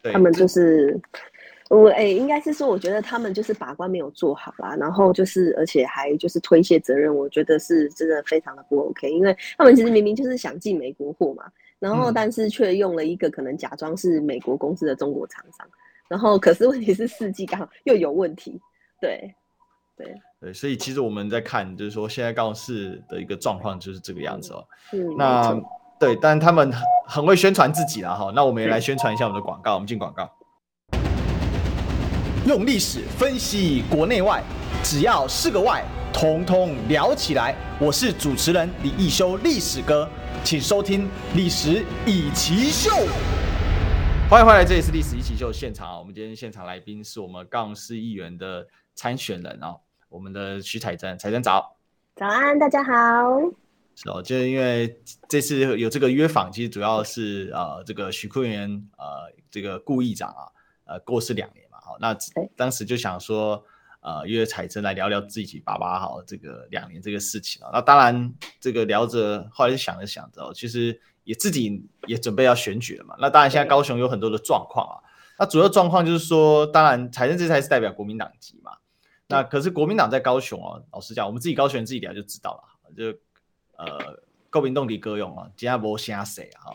[0.04, 1.02] 他们就是。
[1.70, 11.46] 我哎、欸，应该是说，我觉得他们就是把关没有做好啦，然后就是，而且还就是推卸责任，我觉得是真的非常的不 OK，因为他们其实明明就是想进美国货嘛，
[11.80, 15.68] 然后但是却用了一个可能假装是美国公司的中国厂商，
[16.08, 18.62] 然后可是问题是四季刚好又有问题，
[19.02, 19.34] 对，
[19.98, 24.64] 对，对，所以其实我们在看，就是说现在高雄市的一个状况就是这个样子哦。
[24.92, 25.62] 嗯，那
[26.00, 26.72] 对，但他们
[27.08, 28.32] 很会宣传自己了哈。
[28.36, 30.30] 那我们也来宣传一下我们的广告，我们进广告。
[32.46, 34.44] 用历史分析国内外，
[34.84, 37.56] 只要是个“外”，统统聊起来。
[37.80, 40.10] 我是主持人李易修，历史哥，
[40.44, 42.90] 请收听《历史以奇秀》。
[44.30, 45.98] 欢迎回来，这里是《历史一起秀》现场啊。
[45.98, 49.78] 我们今天现场来宾是我们高雄市议员的参选人啊，
[50.10, 51.78] 我们的徐彩珍，彩珍早。
[52.18, 52.92] 早安，大家好。
[53.96, 60.44] 是哦，就是因为这次有这个约访，其实主要是呃，这个徐坤元呃，这个顾议长啊，
[60.84, 61.63] 呃，过世两年。
[61.94, 62.18] 好，那
[62.56, 63.64] 当时就想说，
[64.02, 67.70] 呃，约彩珍来聊聊自己爸爸好这个两年这个事情啊。
[67.74, 73.16] 那当然，这个聊着，后来就想着想着，其实也自己也准备要选举了嘛。
[73.20, 74.96] 那当然，现在高雄有很多的状况啊。
[75.40, 78.74] 那主要状况就是说，当然，采珍这才是代表国民党籍嘛。
[79.28, 83.18] 那可是国民党在高雄哦，老实讲，我们自己高雄人自己聊就知道了，就
[83.78, 86.70] 呃，国民党的歌用啊，今天无啥谁啊，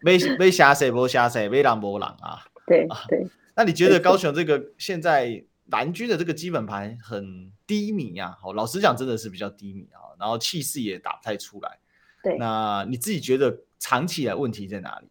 [0.00, 2.44] 没没啥谁，无啥谁，没人无人啊。
[2.66, 3.26] 对对。
[3.56, 8.36] 那你觉得高雄这个现在蓝军的这个基本盘很低迷啊？
[8.40, 10.00] 好，老实讲，真的是比较低迷啊。
[10.18, 11.78] 然后气势也打不太出来。
[12.22, 15.08] 对，那你自己觉得长期来问题在哪里？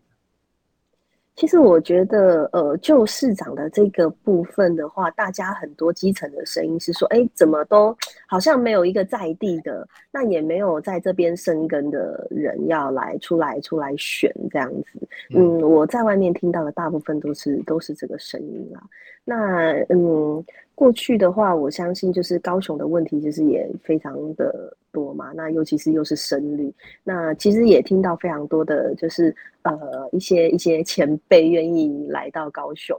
[1.35, 7.95] 其实我觉得，呃，就市长的这个部分的话，大家很多基层的声音是说，哎，怎么都
[8.27, 15.07] 好像没有一个在地的，那也没有在这边生根的人要来出来出来选这样子。
[15.35, 18.81] 嗯，我在外面听到的大部分都是都是这个声音啦。
[19.23, 20.43] 那嗯。
[20.75, 25.33] 过去的话，我相信就是高雄的问题，其实也非常的多嘛。
[25.35, 29.77] 那尤其是又是深绿，那其实也听到非常多的，就是呃
[30.13, 32.97] 一些一些前辈愿意来到高雄。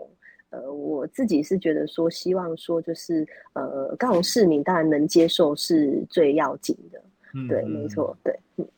[0.50, 7.02] 呃，我自己是觉得说，希望说就是呃高雄市民当然能接受是最要紧的。
[7.32, 8.68] 嗯，对，没错，对，嗯，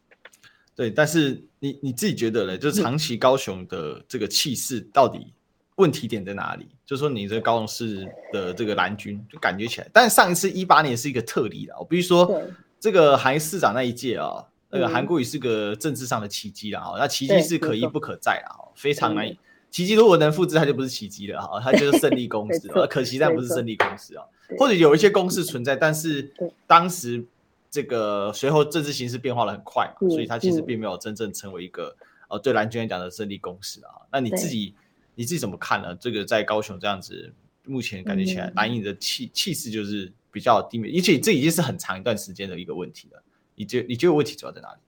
[0.75, 0.91] 对。
[0.91, 2.57] 但是你你自己觉得呢？
[2.57, 5.33] 就是长期高雄的这个气势到底？
[5.77, 6.67] 问题点在哪里？
[6.87, 11.77] 就是说你这个高雄市的这个蓝军，就感觉起来，但上一次一八年是一个特例了。
[11.79, 12.41] 我必须说，
[12.79, 16.99] 这个韩市长那一届啊，那个韩国瑜是个政治上的奇迹了啊。
[16.99, 19.39] 那奇迹是可一不可再了，非常难以。
[19.71, 22.69] 奇迹如果能复制，它就不是奇迹了哈，它就是胜利公式。
[22.89, 24.25] 可惜但不是胜利公式啊，
[24.59, 26.33] 或者有一些公式存在，但是
[26.67, 27.25] 当时
[27.71, 31.97] 这个随后政治形势变化的很快嘛，所以它其实并没有真正成为一个
[32.29, 33.91] 呃对蓝军来讲的胜利公式啊。
[34.11, 34.75] 那你自己？
[35.19, 35.97] 你自己怎么看呢？
[35.99, 37.33] 这个在高雄这样子，
[37.65, 43.23] 目前感觉起来蓝营的气气势就是比较低迷，而且这已经是很长一段时间的一个问题了。
[43.55, 44.79] 你觉你觉得问题主要在哪里？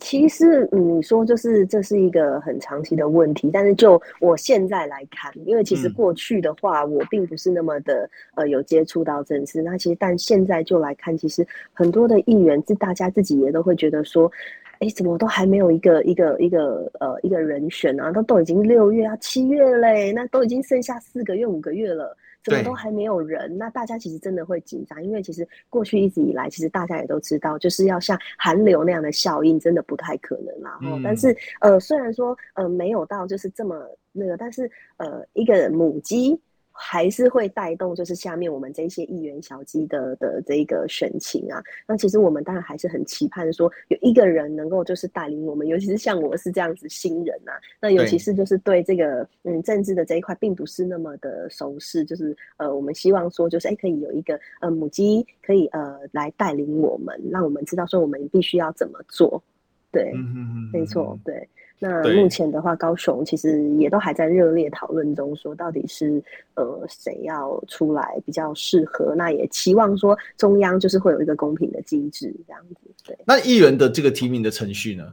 [0.00, 14.30] 其实你说就是这是一个很长期的问题，但是就我现在来看，因为其实过去的话，我并不是那么的呃有接触到政治，那其实但现在就来看，其实很多的议员，是大家自己也都会觉得说。
[14.78, 18.12] 哎，怎么都还没有一个一个一个呃一个人选啊？
[18.12, 22.14] 都都已经六月啊七月嘞，那都已经剩下四个月五个月了，
[22.46, 23.58] 怎么都还没有人？
[23.58, 30.78] 那大家其实真的会紧张，因为其实过去一直以来，其实大家也都知道，就是要像寒流那样的效应，真的不太可能啦。
[30.82, 33.76] 嗯、但是呃，虽然说呃没有到就是这么
[34.12, 36.40] 那个，但是呃一个母鸡。
[36.78, 41.62] 还是会带动，就是下面我们这些议员小鸡的的这个选情啊。
[41.86, 47.52] 那其实我们当然还是很期盼说，有一个人能够就是带领我们，尤其是像我是这样子新人啊。
[47.80, 52.04] 那尤其是就是对这个嗯政治的这一块，并不是那么的熟识。
[52.04, 59.42] 就是呃，我们希望说，就是哎，可以有一个呃母鸡，可以呃来带领我们，让我们知道说我们必须要怎么做。
[59.90, 61.48] 对，嗯、哼哼哼没错，对。
[61.78, 66.22] 那目前的话，高雄其实也都还在热烈讨论中，说到底是
[66.54, 69.14] 呃谁要出来比较适合？
[69.14, 72.76] 那也期望说中央就是会有一个公平的机制这样子。
[73.04, 75.12] 对，那议员的这个提名的程序呢？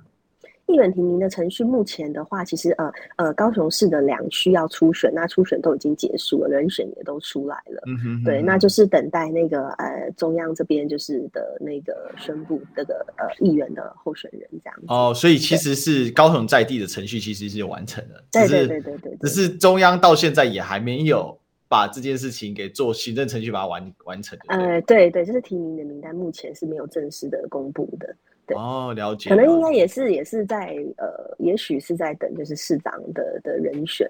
[0.74, 7.84] 议员提名的程序，目前的话，其实呃呃，高雄市的两区要初选，那初选都已经结束了，人选也都出来了。
[7.86, 14.86] 嗯哼对，那就是等待那个呃中央这边就是的那个宣布这个呃议员的候选人这样子。
[14.88, 24.38] 哦，所以其实是高雄在地的程序其实是完成了，对对对对对，只是中央到现在也还没有把这件事情给做行政程序把它完完成。
[24.48, 28.16] 呃，对对，就是提名的名单目前是没有正式的公布的。
[28.46, 29.30] 对哦，了解。
[29.30, 34.10] 可能应该也是，也是在呃，也许是在等，就是市长的的人选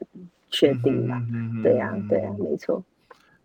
[0.50, 1.22] 确定吧。
[1.32, 2.84] 嗯对呀、啊，对呀、啊，没错。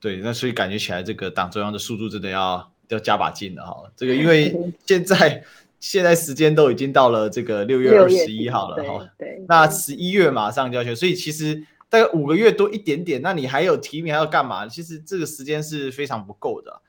[0.00, 3.90] 对，那所以感觉起来，这个党中央的速度真的要要加把劲了哈。
[3.96, 5.42] 这个因为 现在
[5.80, 14.66] 现在时间都已经到了这个六月二十一号了哈，对，那十一月马上就要选，所以其实大概五个月多一点点，那你还有提名还要干嘛？
[14.66, 16.80] 其实这个时间是非常不够的，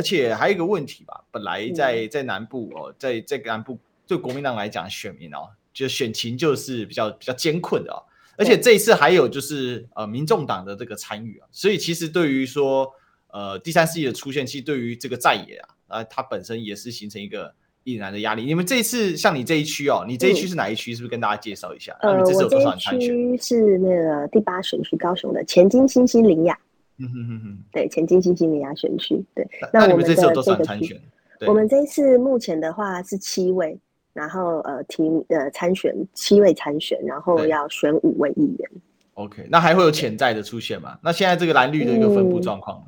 [0.00, 8.00] 而且还有一个问题吧，本来在在南部哦，在在南部对国民党来讲，选民哦，就选情就是比较比较艰困的哦，
[8.38, 12.90] 而且这一次还有就是呃民众党的这个参与啊，所以其实对于说
[13.26, 17.52] 呃第三势力的出现，其实对于这个在野啊，呃它本身也是形成一个。
[17.84, 18.44] 引然的压力。
[18.44, 20.94] 你们这一次像你这一区哦，你这一区是哪一区？
[20.94, 21.96] 是不是跟大家介绍一下？
[22.02, 26.56] 呃，我这一区是那个第八选区，高雄的前金新兴林雅。
[27.00, 29.24] 嗯哼哼哼，对，前进新兴苓雅选区。
[29.34, 31.00] 对，那我们这次有多少参选？
[31.46, 33.78] 我们这一次目前的话是七位，
[34.12, 38.70] 然后呃提呃参选七位参选，然后要选五位议员。
[39.14, 40.98] OK，那还会有潜在的出现吗？
[41.02, 42.84] 那现在这个蓝绿的一个分布状况？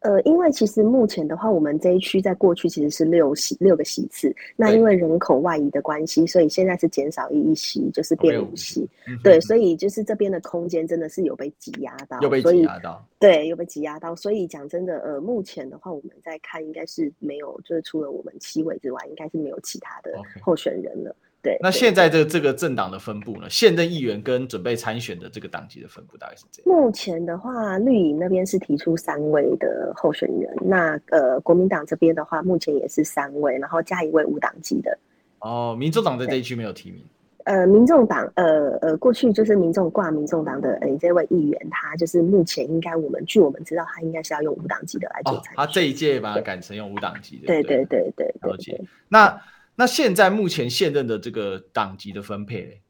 [0.00, 8.88] 呃，因为其实目前的话，我们这一区在过去其实是六席六个席次，那因为人口外移的关系，所以现在是减少一席，就是变五席。
[9.24, 13.04] 对，所以就是这边的空间真的是有被挤压到，有被挤压到。
[13.18, 14.14] 对，有被挤压到。
[14.14, 21.10] 所以讲真的，呃，目前的话，我们在看应该是没有，就是除了我们七位之外，应该是没有其他的候选人了。
[21.10, 21.27] Okay.
[21.40, 23.48] 对，那现在这这个政党的分布呢？
[23.48, 26.76] 现任议员跟准备参选的这个党籍的分布大概是这样。
[26.76, 34.98] 目前的话，绿营那边是提出三位的候选人，那呃，国民党这边的话，目前也是三位，然后加一位无党籍的。
[35.38, 37.04] 哦，民众党在这一区没有提名。
[37.44, 45.52] 呃，民众党，呃呃，过去就是民众挂民众党的，呃，这位议员，他就是目前应该我们据我们知道，他应该是要用无党籍的来做参选。
[45.52, 47.46] 哦，他这一届把它改成用无党籍的。
[47.46, 48.80] 对对对对，了解。
[49.08, 49.40] 那。
[49.80, 52.80] 那现在目前现任的这个党籍的分配，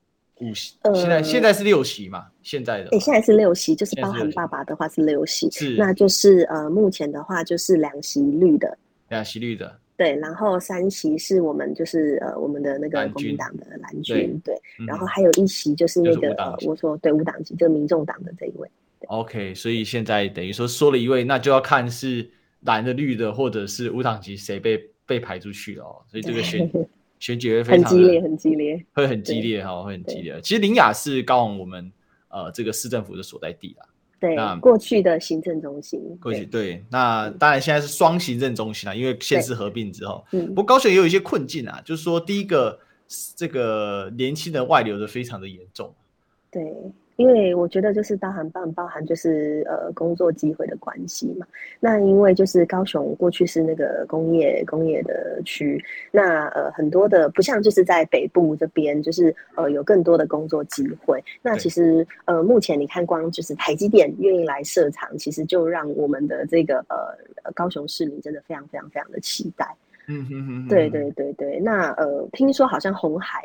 [0.40, 2.24] 五席，现在现在是六席嘛？
[2.42, 8.78] 现在的，哎，现在是六席，就是包含爸爸的话是六席，是，那就是呃，目前的话就是两席绿的，
[9.10, 18.66] 两席绿的，对，然后三席是我们就是呃我们的那个国民党的蓝军，对，然后还有一席就是那个呃我说对无党籍，就是民众党的这一位。
[19.08, 24.82] OK，所以现在等于说说了一位，那就要看是蓝的、绿的，或者是无党籍谁被。
[25.08, 26.70] 被排出去了哦，所以这个选
[27.18, 30.38] 选举会非常很激烈，很激烈，会很激烈哈，会很激烈。
[30.42, 31.90] 其实林雅是高雄我们
[32.28, 33.86] 呃这个市政府的所在地啦，
[34.20, 42.78] 对，那过去的行政中心，过去对，那当然现在是双行政中心啦，因为县市合并之后，嗯不过高雄也有一些困境啊，就是说第一个
[43.34, 45.92] 这个年轻人外流的非常的严重，
[46.50, 46.62] 对。
[47.18, 51.44] 因为我觉得就是包含包含包含就是呃工作机会的关系嘛。
[51.80, 61.20] 那因为就是高雄过去是那个工业工业的区，那呃很多的不像就是在北部这边就是呃有更多的工作机会。
[61.42, 69.66] 那其实呃目前你看光就是台积电愿意来设厂，其实就让我们的这个呃高雄市民真的非常非常非常的期待。
[70.06, 70.68] 嗯哼哼。
[70.68, 71.58] 对对对对。
[71.58, 73.44] 那呃听说好像红海。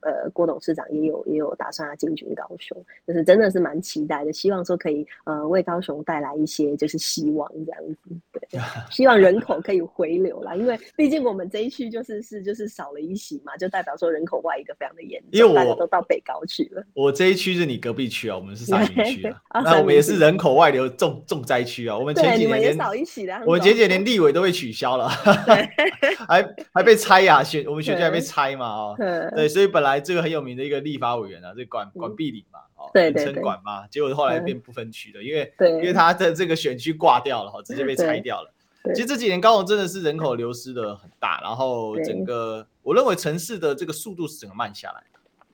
[0.00, 16.84] 呃，郭董事长也有也有打算要进军高雄，就是真的是蛮期待的，希望说可以呃为高雄带来一些就是希望这样子，对， 希望人口可以回流啦，因为毕竟我们这一区就是是就是少了一席嘛，就代表说人口外移的非常的严重，因为大家都到北高去了。
[16.94, 25.08] 我这一区是你隔壁区啊，我们是三民区啊， 那我们也是人口外流重重灾区啊，我们前几年连少一席的，我们前几年连立委都被取消了，
[26.28, 28.96] 还还被拆呀，选我们选区还被拆嘛啊，
[29.34, 29.87] 对，所以本来。
[29.88, 38.52] 来这个很有名的一个立法委员啊，这管管碧玲嘛，哦，对对对，管嘛，结果后来变不分区的，因为因为他的这个选区挂掉了，哈，直接被拆掉了。
[38.94, 45.02] 其实这几年高雄真的是人口流失的很大，然后整个我认为城市的这个速度是整个慢下来，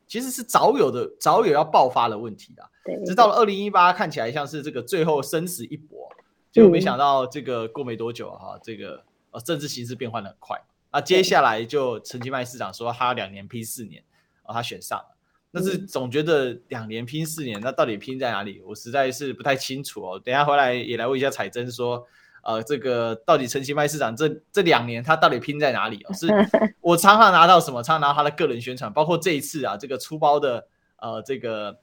[0.07, 3.05] 其实是早有的早有要爆发的问题的。
[3.05, 6.09] 直到了二零一八，看起来像是这个最后生死一搏，
[6.53, 10.61] 结果没想到这个过没多久哈，这个呃政治形势变换的很快，
[10.93, 14.05] 那接下来就陈其迈市长说他要两年批四年。
[14.45, 15.17] 哦，他选上了，
[15.53, 18.61] 但是总觉得两年拼四年，那到底拼在哪里？
[18.67, 20.21] 我实在是不太清楚哦。
[20.25, 22.07] 等一下回来也来问一下彩珍，说，
[22.43, 26.13] 呃，这个到底陈其迈市长这这两年他到底拼在哪里哦？
[26.13, 26.27] 是
[26.81, 27.83] 我常常拿到什么？
[27.83, 31.79] 常常拿到他的个人宣传，包括这一次啊，这个出包的呃这个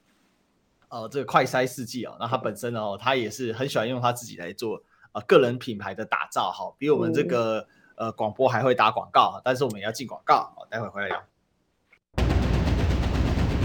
[0.88, 11.24] 呃这个快筛试剂哦，那他本身哦，他也是很喜欢用他自己来做呃个人品牌的打造，好，比我们这个呃广播还会打广告，但是我们也要进广告，好，待会回来聊。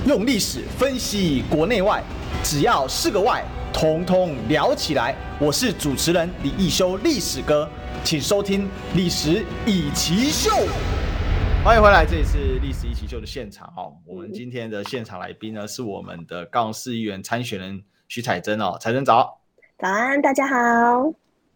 [0.07, 2.01] 用历史分析国内外，
[2.41, 3.43] 只要是个“外”，
[3.73, 5.13] 统统聊起来。
[5.37, 7.69] 我是主持人李易修，历史哥，
[8.05, 8.63] 请收听
[8.95, 10.49] 《历史易起秀》。
[11.61, 13.97] 欢迎回来，这里是《历史一起秀》的现场哦。
[14.05, 18.77] 我们今天的现场来宾呢，是我们的高雄市议员参选人徐彩珍哦。
[18.79, 19.41] 彩珍早，
[19.77, 20.55] 早安，大家好。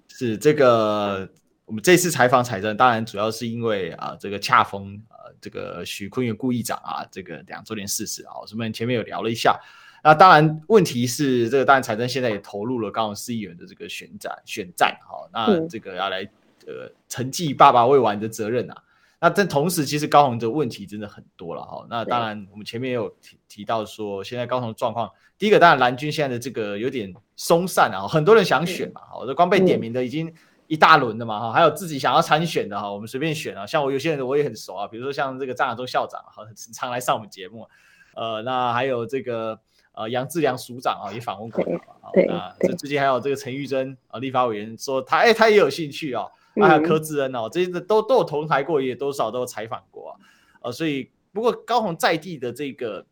[0.10, 1.30] 是这个。
[1.64, 9.60] 我们这次采访彩珍，当然主要是因为啊，这个恰逢呃，这个许昆源顾议长啊，这个两周年逝世啊，我们前面有聊了一下。
[10.04, 16.22] 那当然，问题是这个，当然财政现在也投入了高雄市议员的这个选战选战哈，那这个要来
[16.66, 18.84] 呃承继爸爸未完的责任啊。
[19.20, 21.86] 那但同时，其实高雄的问题真的很多了哈。
[21.88, 30.34] 那当然，我们前面也有提提到说，现在高雄的状况，第一个当然蓝军现在的这个有点松散啊，很多人想选嘛，我这光被点名的已经
[30.72, 33.68] 一大轮的嘛哈，还有自己想要参选的哈，我们随便选啊。
[33.68, 36.44] 像我有些人我也很熟啊，比如说像这个张亚中校长哈，
[36.74, 37.68] 常来上我们节目，
[38.16, 39.60] 呃，那还有这个
[39.92, 41.62] 呃杨志良署长啊也访问过
[42.02, 46.26] 嘛，对，那这最近还有这个陈玉珍啊立法委员说他哎他也有兴趣啊。
[46.54, 50.20] 还有柯志恩哦，这些都都有同台过，也多少都有采访过啊，
[50.64, 53.06] 呃，所以不过高雄在地的这个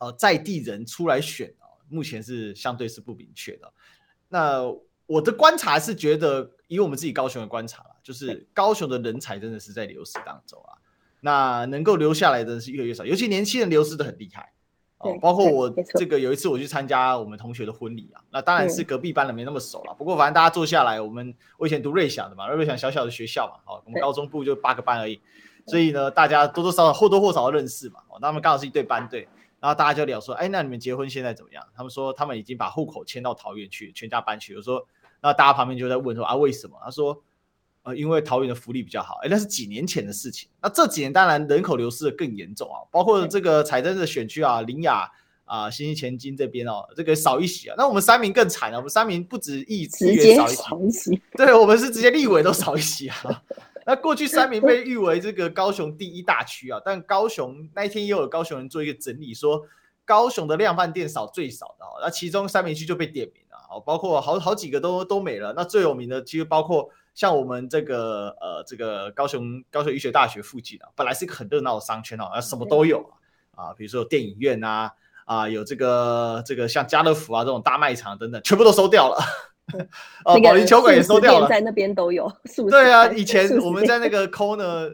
[0.00, 3.72] 呃在地人出来选啊，目前是相对是不明确的。
[4.28, 4.64] 那
[5.12, 10.72] 我的观察是觉得，以我们自己高雄的观察啦，就是高雄的人才真的是在流失当中啊，
[11.20, 14.52] 那能够留下来的是越来越少，尤其年轻人流失的很厉害。
[14.98, 19.92] 哦，包括我这个有一次我去参加我们同学的婚礼啊，那当然是隔壁班的没那么熟了。
[19.94, 25.20] 不过反正大家坐下来，我们我以前读瑞祥的嘛，瑞祥小小的学校嘛，哦，我们高中部就八个班而已，
[25.66, 28.00] 所以呢，大家多多少少或多或少的认识嘛。
[28.08, 29.28] 哦，那他们刚好是一对班对，
[29.60, 31.62] 然后大家就聊说，哎，那你们结婚现在怎么样？
[31.74, 34.54] 他们说他们已经把户口迁到桃园去，全家搬去。
[34.54, 34.86] 我说，
[35.22, 36.76] 那大家旁边就在问说啊，为什么？
[36.84, 37.22] 他说。
[37.84, 40.48] 呃，因为桃园的福利比较好，哎，那是几年前的事情。
[40.62, 45.10] 那这几年当然人口流失的更严重啊，包括这个彩珍的选区啊，林雅
[45.44, 47.74] 啊、新兴前金这边哦，这个少一席啊。
[47.76, 53.16] 那我们三民更惨了，我们三民不止议议员少一席，对，我们是直接立委都少一席啊。
[53.84, 59.60] 那过去三民被誉为这个高雄第一大区啊，但高雄那一天又有高雄人做一个整理，说
[60.04, 63.41] 高雄的量贩店少最少的，那其中三民区就被点名了，
[63.72, 65.52] 哦，包括好好几个都都没了。
[65.56, 66.90] 那最有名的其实包括。
[67.14, 73.06] 像我们这个呃，这个高雄高雄医学大学附近啊，本来是一个很热闹的商圈啊，什么都有
[73.54, 74.90] 啊，啊，比如说有电影院啊，
[75.26, 79.22] 啊，有这个这个像家乐福啊这种大卖场等等，全部都收掉了。
[80.24, 82.30] 哦， 保龄球馆也收掉了，在那边都有。
[82.70, 84.92] 对啊，以前我们在那个 corner，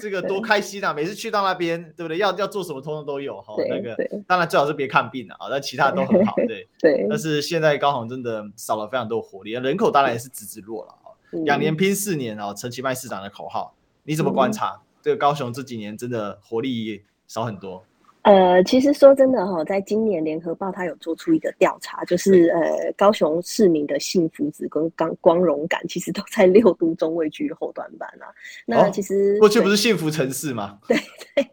[0.00, 0.92] 这个多开心啊！
[0.92, 2.18] 每次去到那边，对不对？
[2.18, 3.54] 要要做什么，通通都有哈。
[3.68, 3.96] 那个
[4.26, 6.34] 当然最好是别看病了啊，但其他都很好。
[6.46, 7.06] 对对。
[7.08, 11.12] 但是现在高雄真的少了非常多活力，人口当然也是直直落了啊。
[11.44, 14.70] 两年拼四年啊，陈其迈市长的口号，你怎么观察？
[14.70, 17.84] 嗯、这个高雄这几年真的活力少很多。
[18.24, 28.32] 呃，其实说真的哈，在今年联合报他有做出一个调查，就是呃高雄市民的幸福值跟光光荣感，其实都在六都中位居后端班啊。
[28.66, 30.78] 那其实、哦、过去不是幸福城市吗？
[30.88, 30.96] 对
[31.34, 31.46] 对。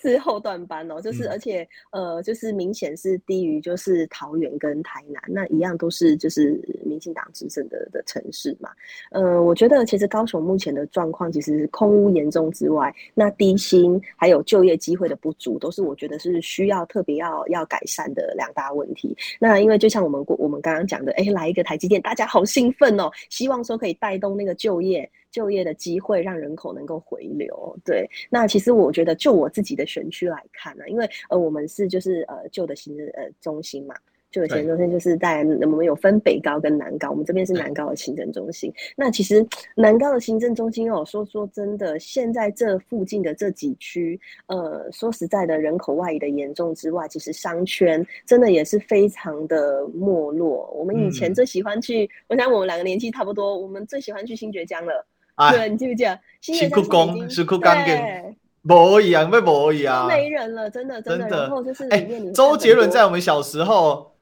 [0.00, 8.70] 是后段班哦，就是而且、嗯、呃，就是明显是低于就是桃园跟台南，那一样都是就是民进党执政的的城市嘛。
[9.10, 19.16] 呃，我觉得其实高雄目前的状况，其实空屋严重之外，那低薪还有就业机会的不足，都是我觉得是需要特别要要改善的两大问题。
[19.38, 25.08] 那因为就像我们我们刚刚讲的，哎，来一个台积电，大家好兴奋哦，希望说可以带动那个就业。
[25.30, 27.76] 就业的机会，让人口能够回流。
[27.84, 33.94] 对，那其实我觉得，就我自己的选区来看呢、啊，因为呃，我们是就是呃旧的行政呃中心嘛，
[34.30, 38.72] 旧的行政中心就是在我们有分北高跟南高，我们这边是南高的行政中心。
[38.96, 50.70] 那其实南高的行政中心哦，说说真的，现在这附近的这几区，呃，说实在的，人口外移的严重之外，其实商圈真的也是非常的没落。
[50.74, 55.06] 我们以前最喜欢去，嗯、我想我们两个年纪差不多，我们最喜欢去新崛江了。
[55.52, 56.18] 对，你记不记得？
[56.40, 57.96] 新库工，新库钢筋，
[58.66, 61.28] 不一样，没不一样，没人了，真的，真的。
[61.28, 64.12] 然后就是，哎，周杰伦在我们小时候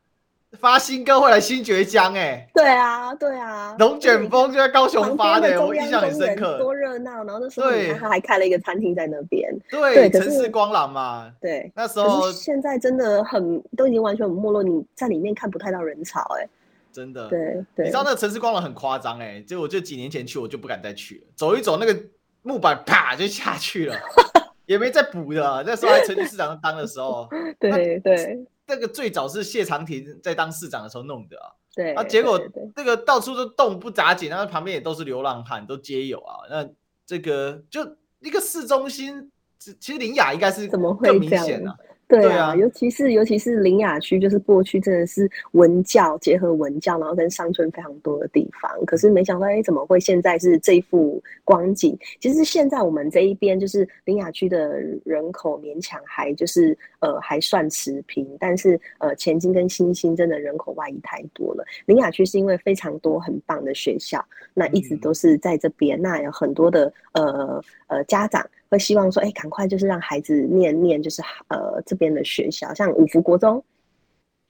[0.58, 7.24] 发新歌会来新崛江，哎，对啊，对啊，龙卷风就在高雄发的，我印象很深刻，多热闹。
[7.24, 12.32] 然后那时候他还开了一个餐厅在那边，对，城市光廊嘛，对，那时候。
[12.32, 16.48] 现在真的很，都已经完全很没落，你在里面看不太到人潮，哎。
[16.96, 17.38] 真的，对，
[17.74, 21.26] 对，你知道那个城市光廊很夸张哎，就我就几年前去，我就不敢再去了。
[21.36, 21.94] 走一走，那个
[22.40, 23.94] 木板啪就下去了，
[24.64, 25.62] 也没再补的。
[25.66, 27.28] 那时候还陈局市长当的时候，
[27.60, 31.52] 对对，那个最早是谢长廷在当市长的时候弄的啊。
[31.74, 32.40] 对，啊，结果
[32.74, 36.48] 那个到处都洞不咋紧，然后旁边也都是流浪汉，都皆有啊。
[36.48, 36.66] 那
[37.04, 37.86] 这个就
[38.20, 41.76] 一个市中心，其实林雅应该是更明显啊。
[42.08, 48.70] 对啊，尤其是尤其是林雅区，就是过去真的是文教结合文教，然后跟商圈非常多的地方。
[48.84, 51.98] 可是没想到，哎，怎么会现在是这一副光景？
[52.20, 61.64] 其实现在我们这一边就是林雅区的人口勉强还就是呃还算持平，但是呃前金跟新兴真的人口外移太多了。
[61.86, 68.48] 林雅区是因为非常多很棒的学校，那一直都是在这边，嗯、那有很多的呃呃家长。
[68.68, 73.62] 会希望说，哎，赶快就是让孩子念念，就是呃这边的学校，像五福国中，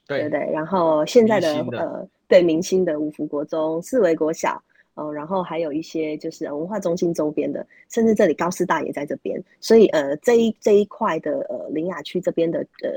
[0.06, 4.62] 对对对，然后现在的，的呃对明星的五福国中、四维国小，
[4.94, 12.90] 哦、呃，然后还有一些就是文化中心周边的，甚至这里高师大也在这边，所以呃这一这一块的呃林雅区这边的呃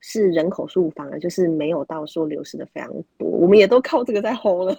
[0.00, 4.78] 是人口数反而就是没有到说流失的非常多，我们也都靠这个在 hold 了，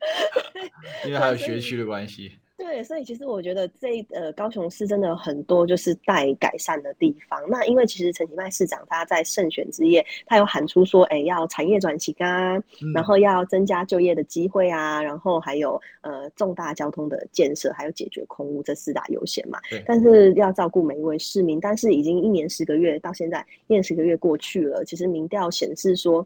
[1.04, 2.32] 因为还有学区的关系。
[2.60, 7.40] 对，所以其实我觉得这呃高雄市真的很多就是待改善的地方。
[7.48, 19.58] 那因为其实陈其迈市长他在胜选之夜，他有喊出说，哎，要产业转型啊，嗯、然后要增加就业的机会啊，然后还有呃重大交通的建设，还有解决空污这四大优先嘛。
[19.86, 26.24] 但是要照顾每一位市民，但是已经一年十个月到现在，一年十个月过去了，其实民调显示说，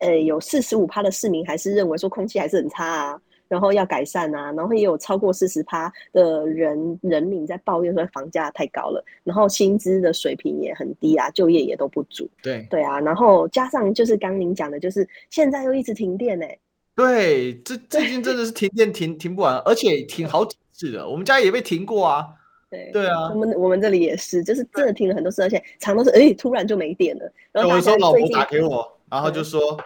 [0.00, 3.20] 呃，有四十五趴的市民还是认为说空气还是很差啊。
[3.50, 12.30] 然后要改善啊，然后也有超过四十趴的人人民在抱怨说房价太高了，然后薪资的水平也很低啊，就业也都不足。
[12.44, 16.58] 对对啊，然后加上就是刚您讲的，就是现在又一直停电呢、欸。
[16.94, 21.08] 对，这最近真的是停电停停不完，而且停好几次了。
[21.08, 22.28] 我们家也被停过啊。
[22.70, 27.32] 对对啊，我们我们这里也是，就是真的停了很多次，而且常都是哎突然就没电了。
[27.50, 29.76] 然后我说老婆打给我，然后就说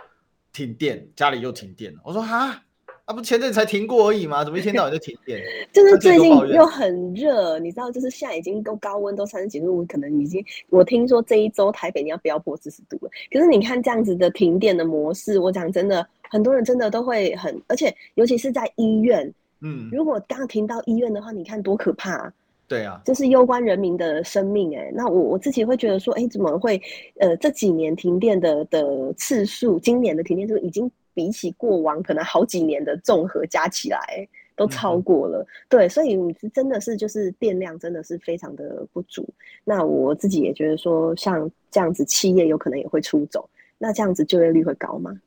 [0.53, 1.99] 停电，家里又停电了。
[2.05, 2.61] 我说哈。
[3.07, 4.43] 啊，不前阵才停过而已吗？
[4.43, 5.39] 怎么一天到晚就停电？
[5.75, 13.11] 就是最近又很热，你知道，就是现在已经都高温，都三十几度，可能已经我听说这一周台北你要飙破四十度了。
[13.31, 19.31] 可是你看这样子的停电的模式，我讲真的，很多人真的都会很，而且尤其是在医院，
[19.61, 22.33] 嗯，如果刚停到医院的话，你看多可怕啊！
[22.67, 24.91] 对啊，这是攸关人民的生命哎。
[24.95, 26.81] 那我我自己会觉得说，哎，怎么会？
[27.19, 30.91] 呃，这几年停电的的次数，今年的停电数已经。
[31.15, 35.39] 比起过往可能好几年的综合加起来，都超过了。
[35.39, 36.19] 嗯、对，所以
[36.53, 39.27] 真的是就是电量真的是非常的不足。
[39.65, 43.49] 那我自己也觉得说，像这样子企业有可能也会出走，
[43.79, 45.19] 那这样子就业率会高吗？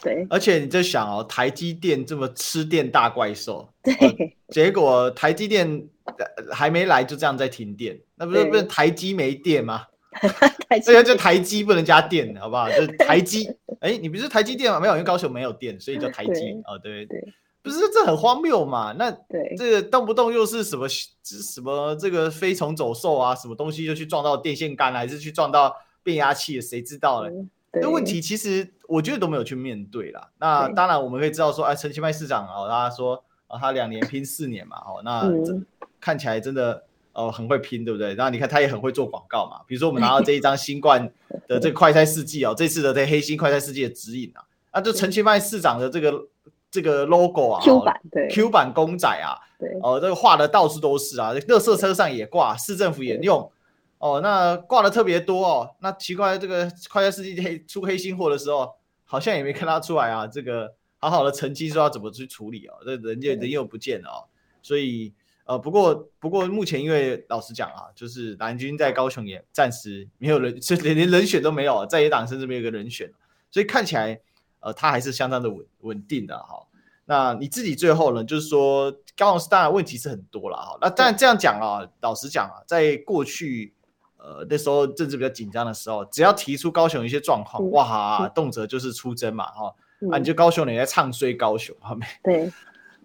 [0.00, 5.88] 对，而且你在想哦，台积电这么吃电大怪兽， 对、呃，结果台积电
[6.52, 9.84] 还没来就这样在停电，那不是不是台积没电吗？
[10.84, 12.68] 这个就台积不能加电，好不好？
[12.68, 13.46] 就是台积，
[13.80, 14.80] 哎、欸，你不是台积电吗？
[14.80, 16.32] 没有，因为高雄没有电，所以叫台积。
[16.32, 17.22] 对哦，对对，
[17.62, 18.92] 不是这很荒谬嘛？
[18.98, 19.10] 那
[19.56, 26.60] 这个动不动又是什么什么这个飞虫走兽啊，什么东西就去撞到电线杆，还是去撞到变压器？
[26.60, 27.30] 谁知道呢？
[27.80, 30.30] 这问题其实我觉得都没有去面对啦。
[30.38, 35.54] 那当然我们可以知道说，哎，陈其迈市长啊，他说啊，他两年拼四年嘛，哦，那这
[36.00, 36.82] 看起来真的。
[37.18, 38.14] 哦，很会拼，对不对？
[38.14, 39.60] 然后你看他也很会做广告嘛。
[39.66, 41.04] 比如说我们拿到这一张 新冠
[41.48, 44.40] 的这个快筛试剂哦，这次的这黑心快筛试剂的指引啊，
[44.72, 46.28] 那就陈其迈市长的这个
[46.70, 53.50] 这个 logo 啊，Q 版对，Q 版公仔啊，对哦，这个画的到处都是啊，垃圾车上也挂，市政府也用
[53.98, 55.70] 哦，那挂的特别多哦。
[55.80, 58.72] 那奇怪，这个快筛试剂黑出黑心货的时候，
[59.04, 60.24] 好像也没看他出来啊。
[60.24, 64.22] 这个好好的澄清说要怎么去处理哦，这人家人又不见了哦，
[64.62, 65.12] 所以。
[65.48, 73.10] 呃，不过不过目前因为老实讲啊，就是蓝军在高雄也暂时没有人， 就连连人选都没有，在野党甚至没有一个人选，
[73.50, 74.20] 所以看起来
[74.60, 76.66] 呃他还是相当的稳稳定的哈。
[77.06, 80.76] 那你自己最后呢，就是说高雄市当然问题是很多了哈。
[80.82, 83.72] 那当然这样讲啊，老实讲啊，在过去
[84.18, 89.74] 呃那时候政治比较紧张的时候，只要提出高雄一些状况，哇哈，动辄就是出征嘛哈，
[90.12, 92.04] 啊你就高雄人在唱衰高雄，好没？
[92.22, 92.52] 对。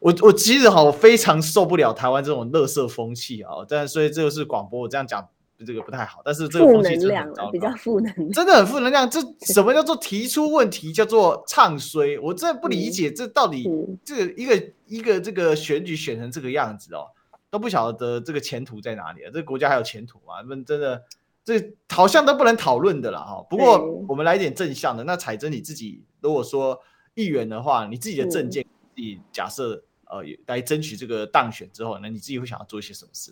[0.04, 3.52] 我我其实哈，我非常受不了台湾这种垃圾风气啊！
[3.70, 5.26] 但所以这个是广播，我这样讲
[5.66, 6.22] 这个不太好。
[6.26, 9.10] 但是这个风气真的很糟糕，比较负能量，真的很负能量。
[9.10, 9.22] 这
[9.54, 12.20] 什么叫做提出问题叫做唱衰？
[12.20, 13.66] 我真的不理解，这到底
[14.04, 17.08] 这个一个一个这个选举选成这个样子哦，
[17.50, 19.32] 都不晓得这个前途在哪里啊？
[19.34, 20.44] 这个国家还有前途吗？
[20.46, 21.02] 那真的
[21.46, 23.42] 这好像都不能讨论的了哈。
[23.50, 23.80] 不过
[24.10, 25.06] 我们来点正向的。
[25.06, 26.78] 那彩珍你自己如果说
[27.14, 29.82] 议员的话，你自己的政见自己假设。
[30.14, 33.32] 呃，来争取这个当选之后，那你自己会想要做一些什么事？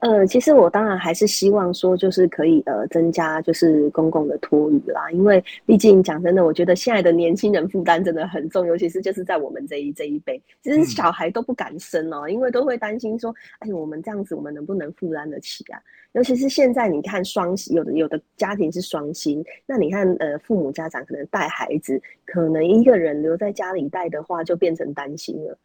[0.00, 15.80] 呃，其实我当然还是希望说，就是可以呃增加就是公共的托育啦，因为毕竟讲真的，我觉得现在的年轻人负担真的很重，尤其是就是在我们这一这一辈，其实小孩都不敢生哦、因为都会担心说，哎，我们这样子我们能不能负担得起啊？
[16.12, 25.56] 尤其是现在你看双，有的有的家庭是双薪，那你看呃父母家长可能带孩子，可能一个人留在家里带的话，就变成担心了。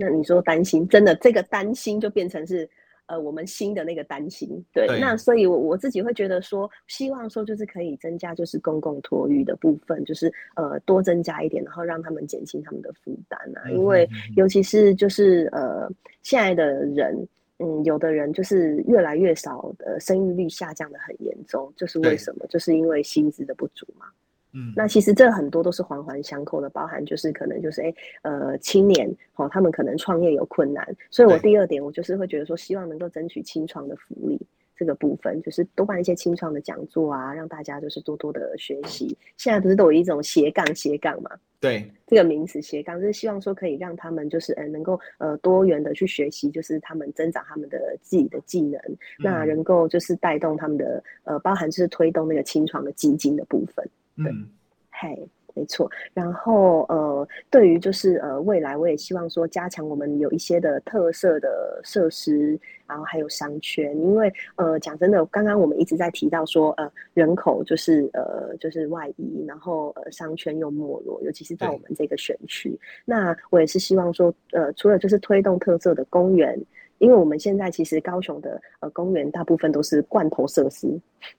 [0.00, 2.68] 那你说担心，真的这个担心就变成是。
[3.06, 15.90] 呃，我们新的那个担心，对，对那所以我，我我自己会觉得说，希望说就是可以增加就是公共托育的部分，就是呃多增加一点，然后让他们减轻他们的负担啊，因为尤其是就是呃
[16.22, 17.26] 现在的人，
[17.58, 22.46] 嗯，有的人就是越来越少，呃，生育率下降的很严重，就是为什么？
[22.46, 24.06] 就是因为薪资的不足嘛。
[24.52, 34.40] 嗯，那其实这很多都是环环相扣的，包含就是可能就是哎、欸，呃，青年哦，他们可能创业有困难，所以我第二点我就是会觉得说，希望能够争取清创的福利
[34.76, 39.16] 这个部分，就是多办一些清创的讲座啊，让大家就是多多的学习。
[39.36, 41.30] 现在不是都有一种斜杠斜杠嘛？
[41.60, 53.86] 对，这个名词斜杠就是希望说可以让他们就是呃能够呃多元的去学习，就是他们增长他们的自己的技能，嗯、那能够就是带动他们的呃包含就是推动那个清创的基金的部分。
[54.16, 54.48] 嗯，
[54.90, 55.90] 嘿，没错。
[56.12, 63.96] 然后呃，对于就是呃未来，我也希望说加强我们有一些的特色的设施，然后还有商圈。
[63.98, 72.78] 因为呃讲真的，刚刚我们一直在提到说呃人口就是呃就是外移，然后呃商圈又没落，尤其是在我们这个选区。
[73.04, 76.60] 那我也是希望说呃除了就是推动特色的公园。
[77.00, 80.86] 因为我们现在其实高雄的呃公园大部分都是罐头设施，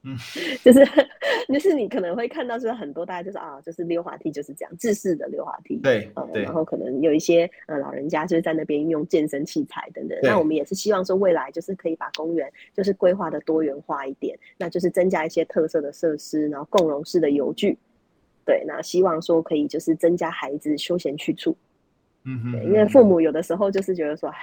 [0.03, 0.17] 嗯，
[0.65, 0.83] 就是
[1.47, 10.17] 就是你可能会看到就是很多大家就是啊就是溜滑梯就是这样制式的溜滑梯，对，呃，对然后可能有一些呃老人家就是在那边用健身器材等等。
[10.23, 17.77] 那我们也是希望说未来就是可以把公园就是规划的多元化一点，那就是增加一些特色的设施，然后共融式的游具，
[18.43, 21.55] 对，那希望说可以就是增加孩子休闲去处，
[22.23, 24.35] 嗯哼，对，因为父母有的时候就是觉得说，哎。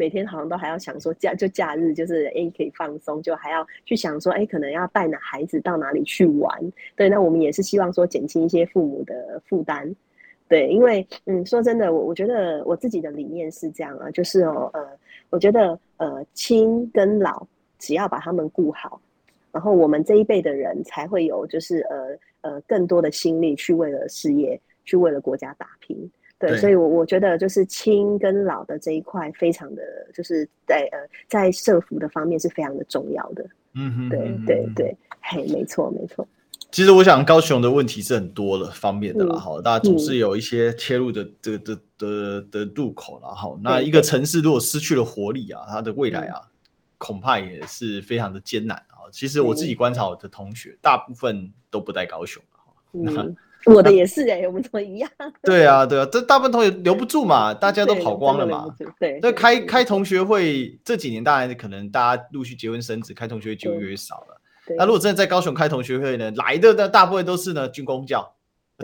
[0.00, 6.58] 每天好像都还要想说假就假日就是哎、可以放松，就还要去想说哎、可能要带哪孩子到哪里去玩。
[6.96, 9.94] 对，那我们也是希望说减轻一些父母的负担。
[10.48, 14.88] 对，因为嗯说真的，我我觉得我自己的理念是这样啊，就是哦呃，
[15.28, 17.46] 我觉得呃亲跟老
[17.78, 18.98] 只要把他们顾好，
[19.52, 26.10] 然后我们这一辈的人才会有就是呃呃更多的心力去为了事业去为了国家打拼。
[26.40, 29.82] 对，所以，我我觉得就是亲跟老的这一块，非常的
[30.14, 33.46] 就是在呃，在社福的方面是非常的重要的。
[33.74, 36.26] 嗯哼，对对对，嘿，没错没错。
[36.72, 43.54] 其实我想高雄的问题是很多的方面的啦，哈、嗯，大家总是有一些切入的这个的的的入口了，哈。
[43.62, 46.40] 那一个城市如果失去了活力啊，它的未来啊，
[46.96, 49.04] 恐怕也是非常的艰难啊。
[49.12, 52.72] 其实我自己观察我的同学，大部分都不在高雄哈。
[52.92, 53.36] 嗯
[53.66, 55.10] 我的也是哎、欸，啊、我们怎么一样？
[55.42, 58.66] 对啊，对啊，这大部分同学留不住嘛，大家都跑光了嘛。
[58.98, 64.40] 对，对，开开同学会这几年，当然可能大家陆续结婚生子，开同学会就越少了。
[64.76, 68.32] 那如果真的在高雄开同学会呢，来的呢大部分都是呢军工教，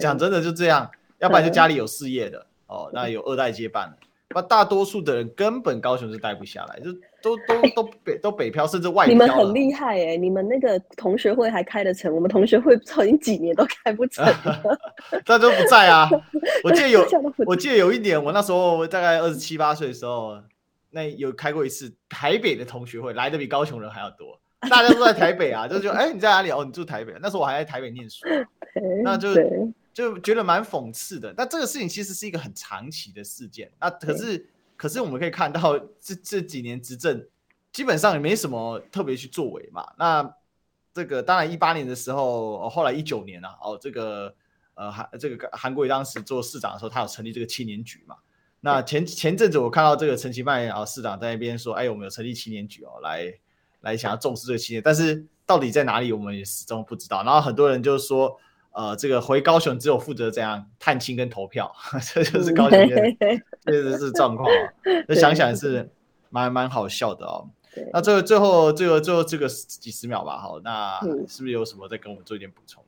[0.00, 4.06] 讲真的就这样，要不然就家里有事业的哦，那有二代接班的。
[4.34, 6.90] 那大多数的人根本高雄是待不下来，就
[7.26, 9.12] 都都 都北都北漂，甚至外漂。
[9.12, 10.16] 你们很厉害哎、欸！
[10.16, 14.24] 你们那个同学会还开得成，我们同学会已经几年都开不成。
[15.26, 16.08] 他都不在啊！
[16.62, 17.04] 我记得有，
[17.44, 20.38] 我记得有一年，我那时候大概二十七八岁的时候，
[20.90, 24.38] 那有开过一次台北的同学会，来的比高雄人还要多。
[24.70, 26.50] 大家都在台北啊，就说：“哎、欸，你在哪里？
[26.50, 28.24] 哦，你住台北。”那时候我还在台北念书，
[29.02, 29.30] 那就。
[29.96, 33.70] 就觉得蛮讽刺的，那这个事情其实是一个很长期的事件。
[33.80, 34.46] 那可是，对
[34.76, 37.26] 可是我们可以看到这 这几年执政
[37.72, 39.86] 基本上也没什么特别去作为嘛。
[39.98, 40.34] 那
[40.94, 44.34] 这个当然一八年的时候，后来一九年啊，哦，这个
[44.74, 48.16] 呃韩这个韩国瑜当时做市长的时候，他有成立这个青年局嘛。
[48.60, 53.32] 那前前阵子我看到这个陈其迈啊市长在那边说，哎，我们有成立青年局哦，来
[53.80, 57.22] 来想要重视这个青年，但是到底在哪里，我们也始终不知道。
[57.22, 58.38] 然后很多人就说。
[58.76, 61.72] 呃，这个回高雄只有负责这样探亲跟投票，
[62.12, 63.16] 这就是高雄人，
[63.64, 64.46] 这是状况。
[65.08, 65.88] 那想想是
[66.28, 67.48] 蛮蛮好笑的哦。
[67.90, 72.82] 那最后最后最后最后这个几十秒吧，好，那是不是有什么再跟我们做一点补充？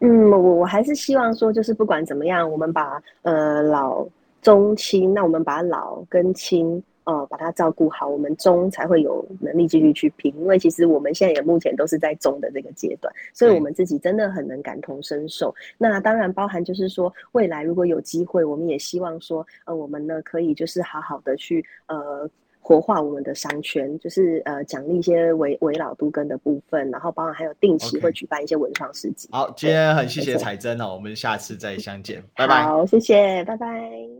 [0.00, 4.08] 嗯，我我还是希望说，就是不管怎么样，我们把呃老
[4.40, 6.82] 中青，那我们把老跟青。
[7.04, 10.34] 哦，把它照顾好，我们中才会有能力继续去拼。
[10.38, 15.50] 因为其实我们现在也目前都是在中的这个阶段，所以我们自己真的很能感同身受。
[15.50, 22.28] 嗯、那当然包含就是说，未来如果有机会，我们也希望说，呃，我们呢可以就是好好的去呃
[22.60, 29.28] 活化我们的商圈，就是呃奖励一些围围老都更的部分，然后包含还有定期会举办一些文创市集。
[29.30, 32.62] 好，今天很谢谢彩珍哦，我们下次再相见，拜拜。
[32.62, 34.14] 好，谢谢，拜拜。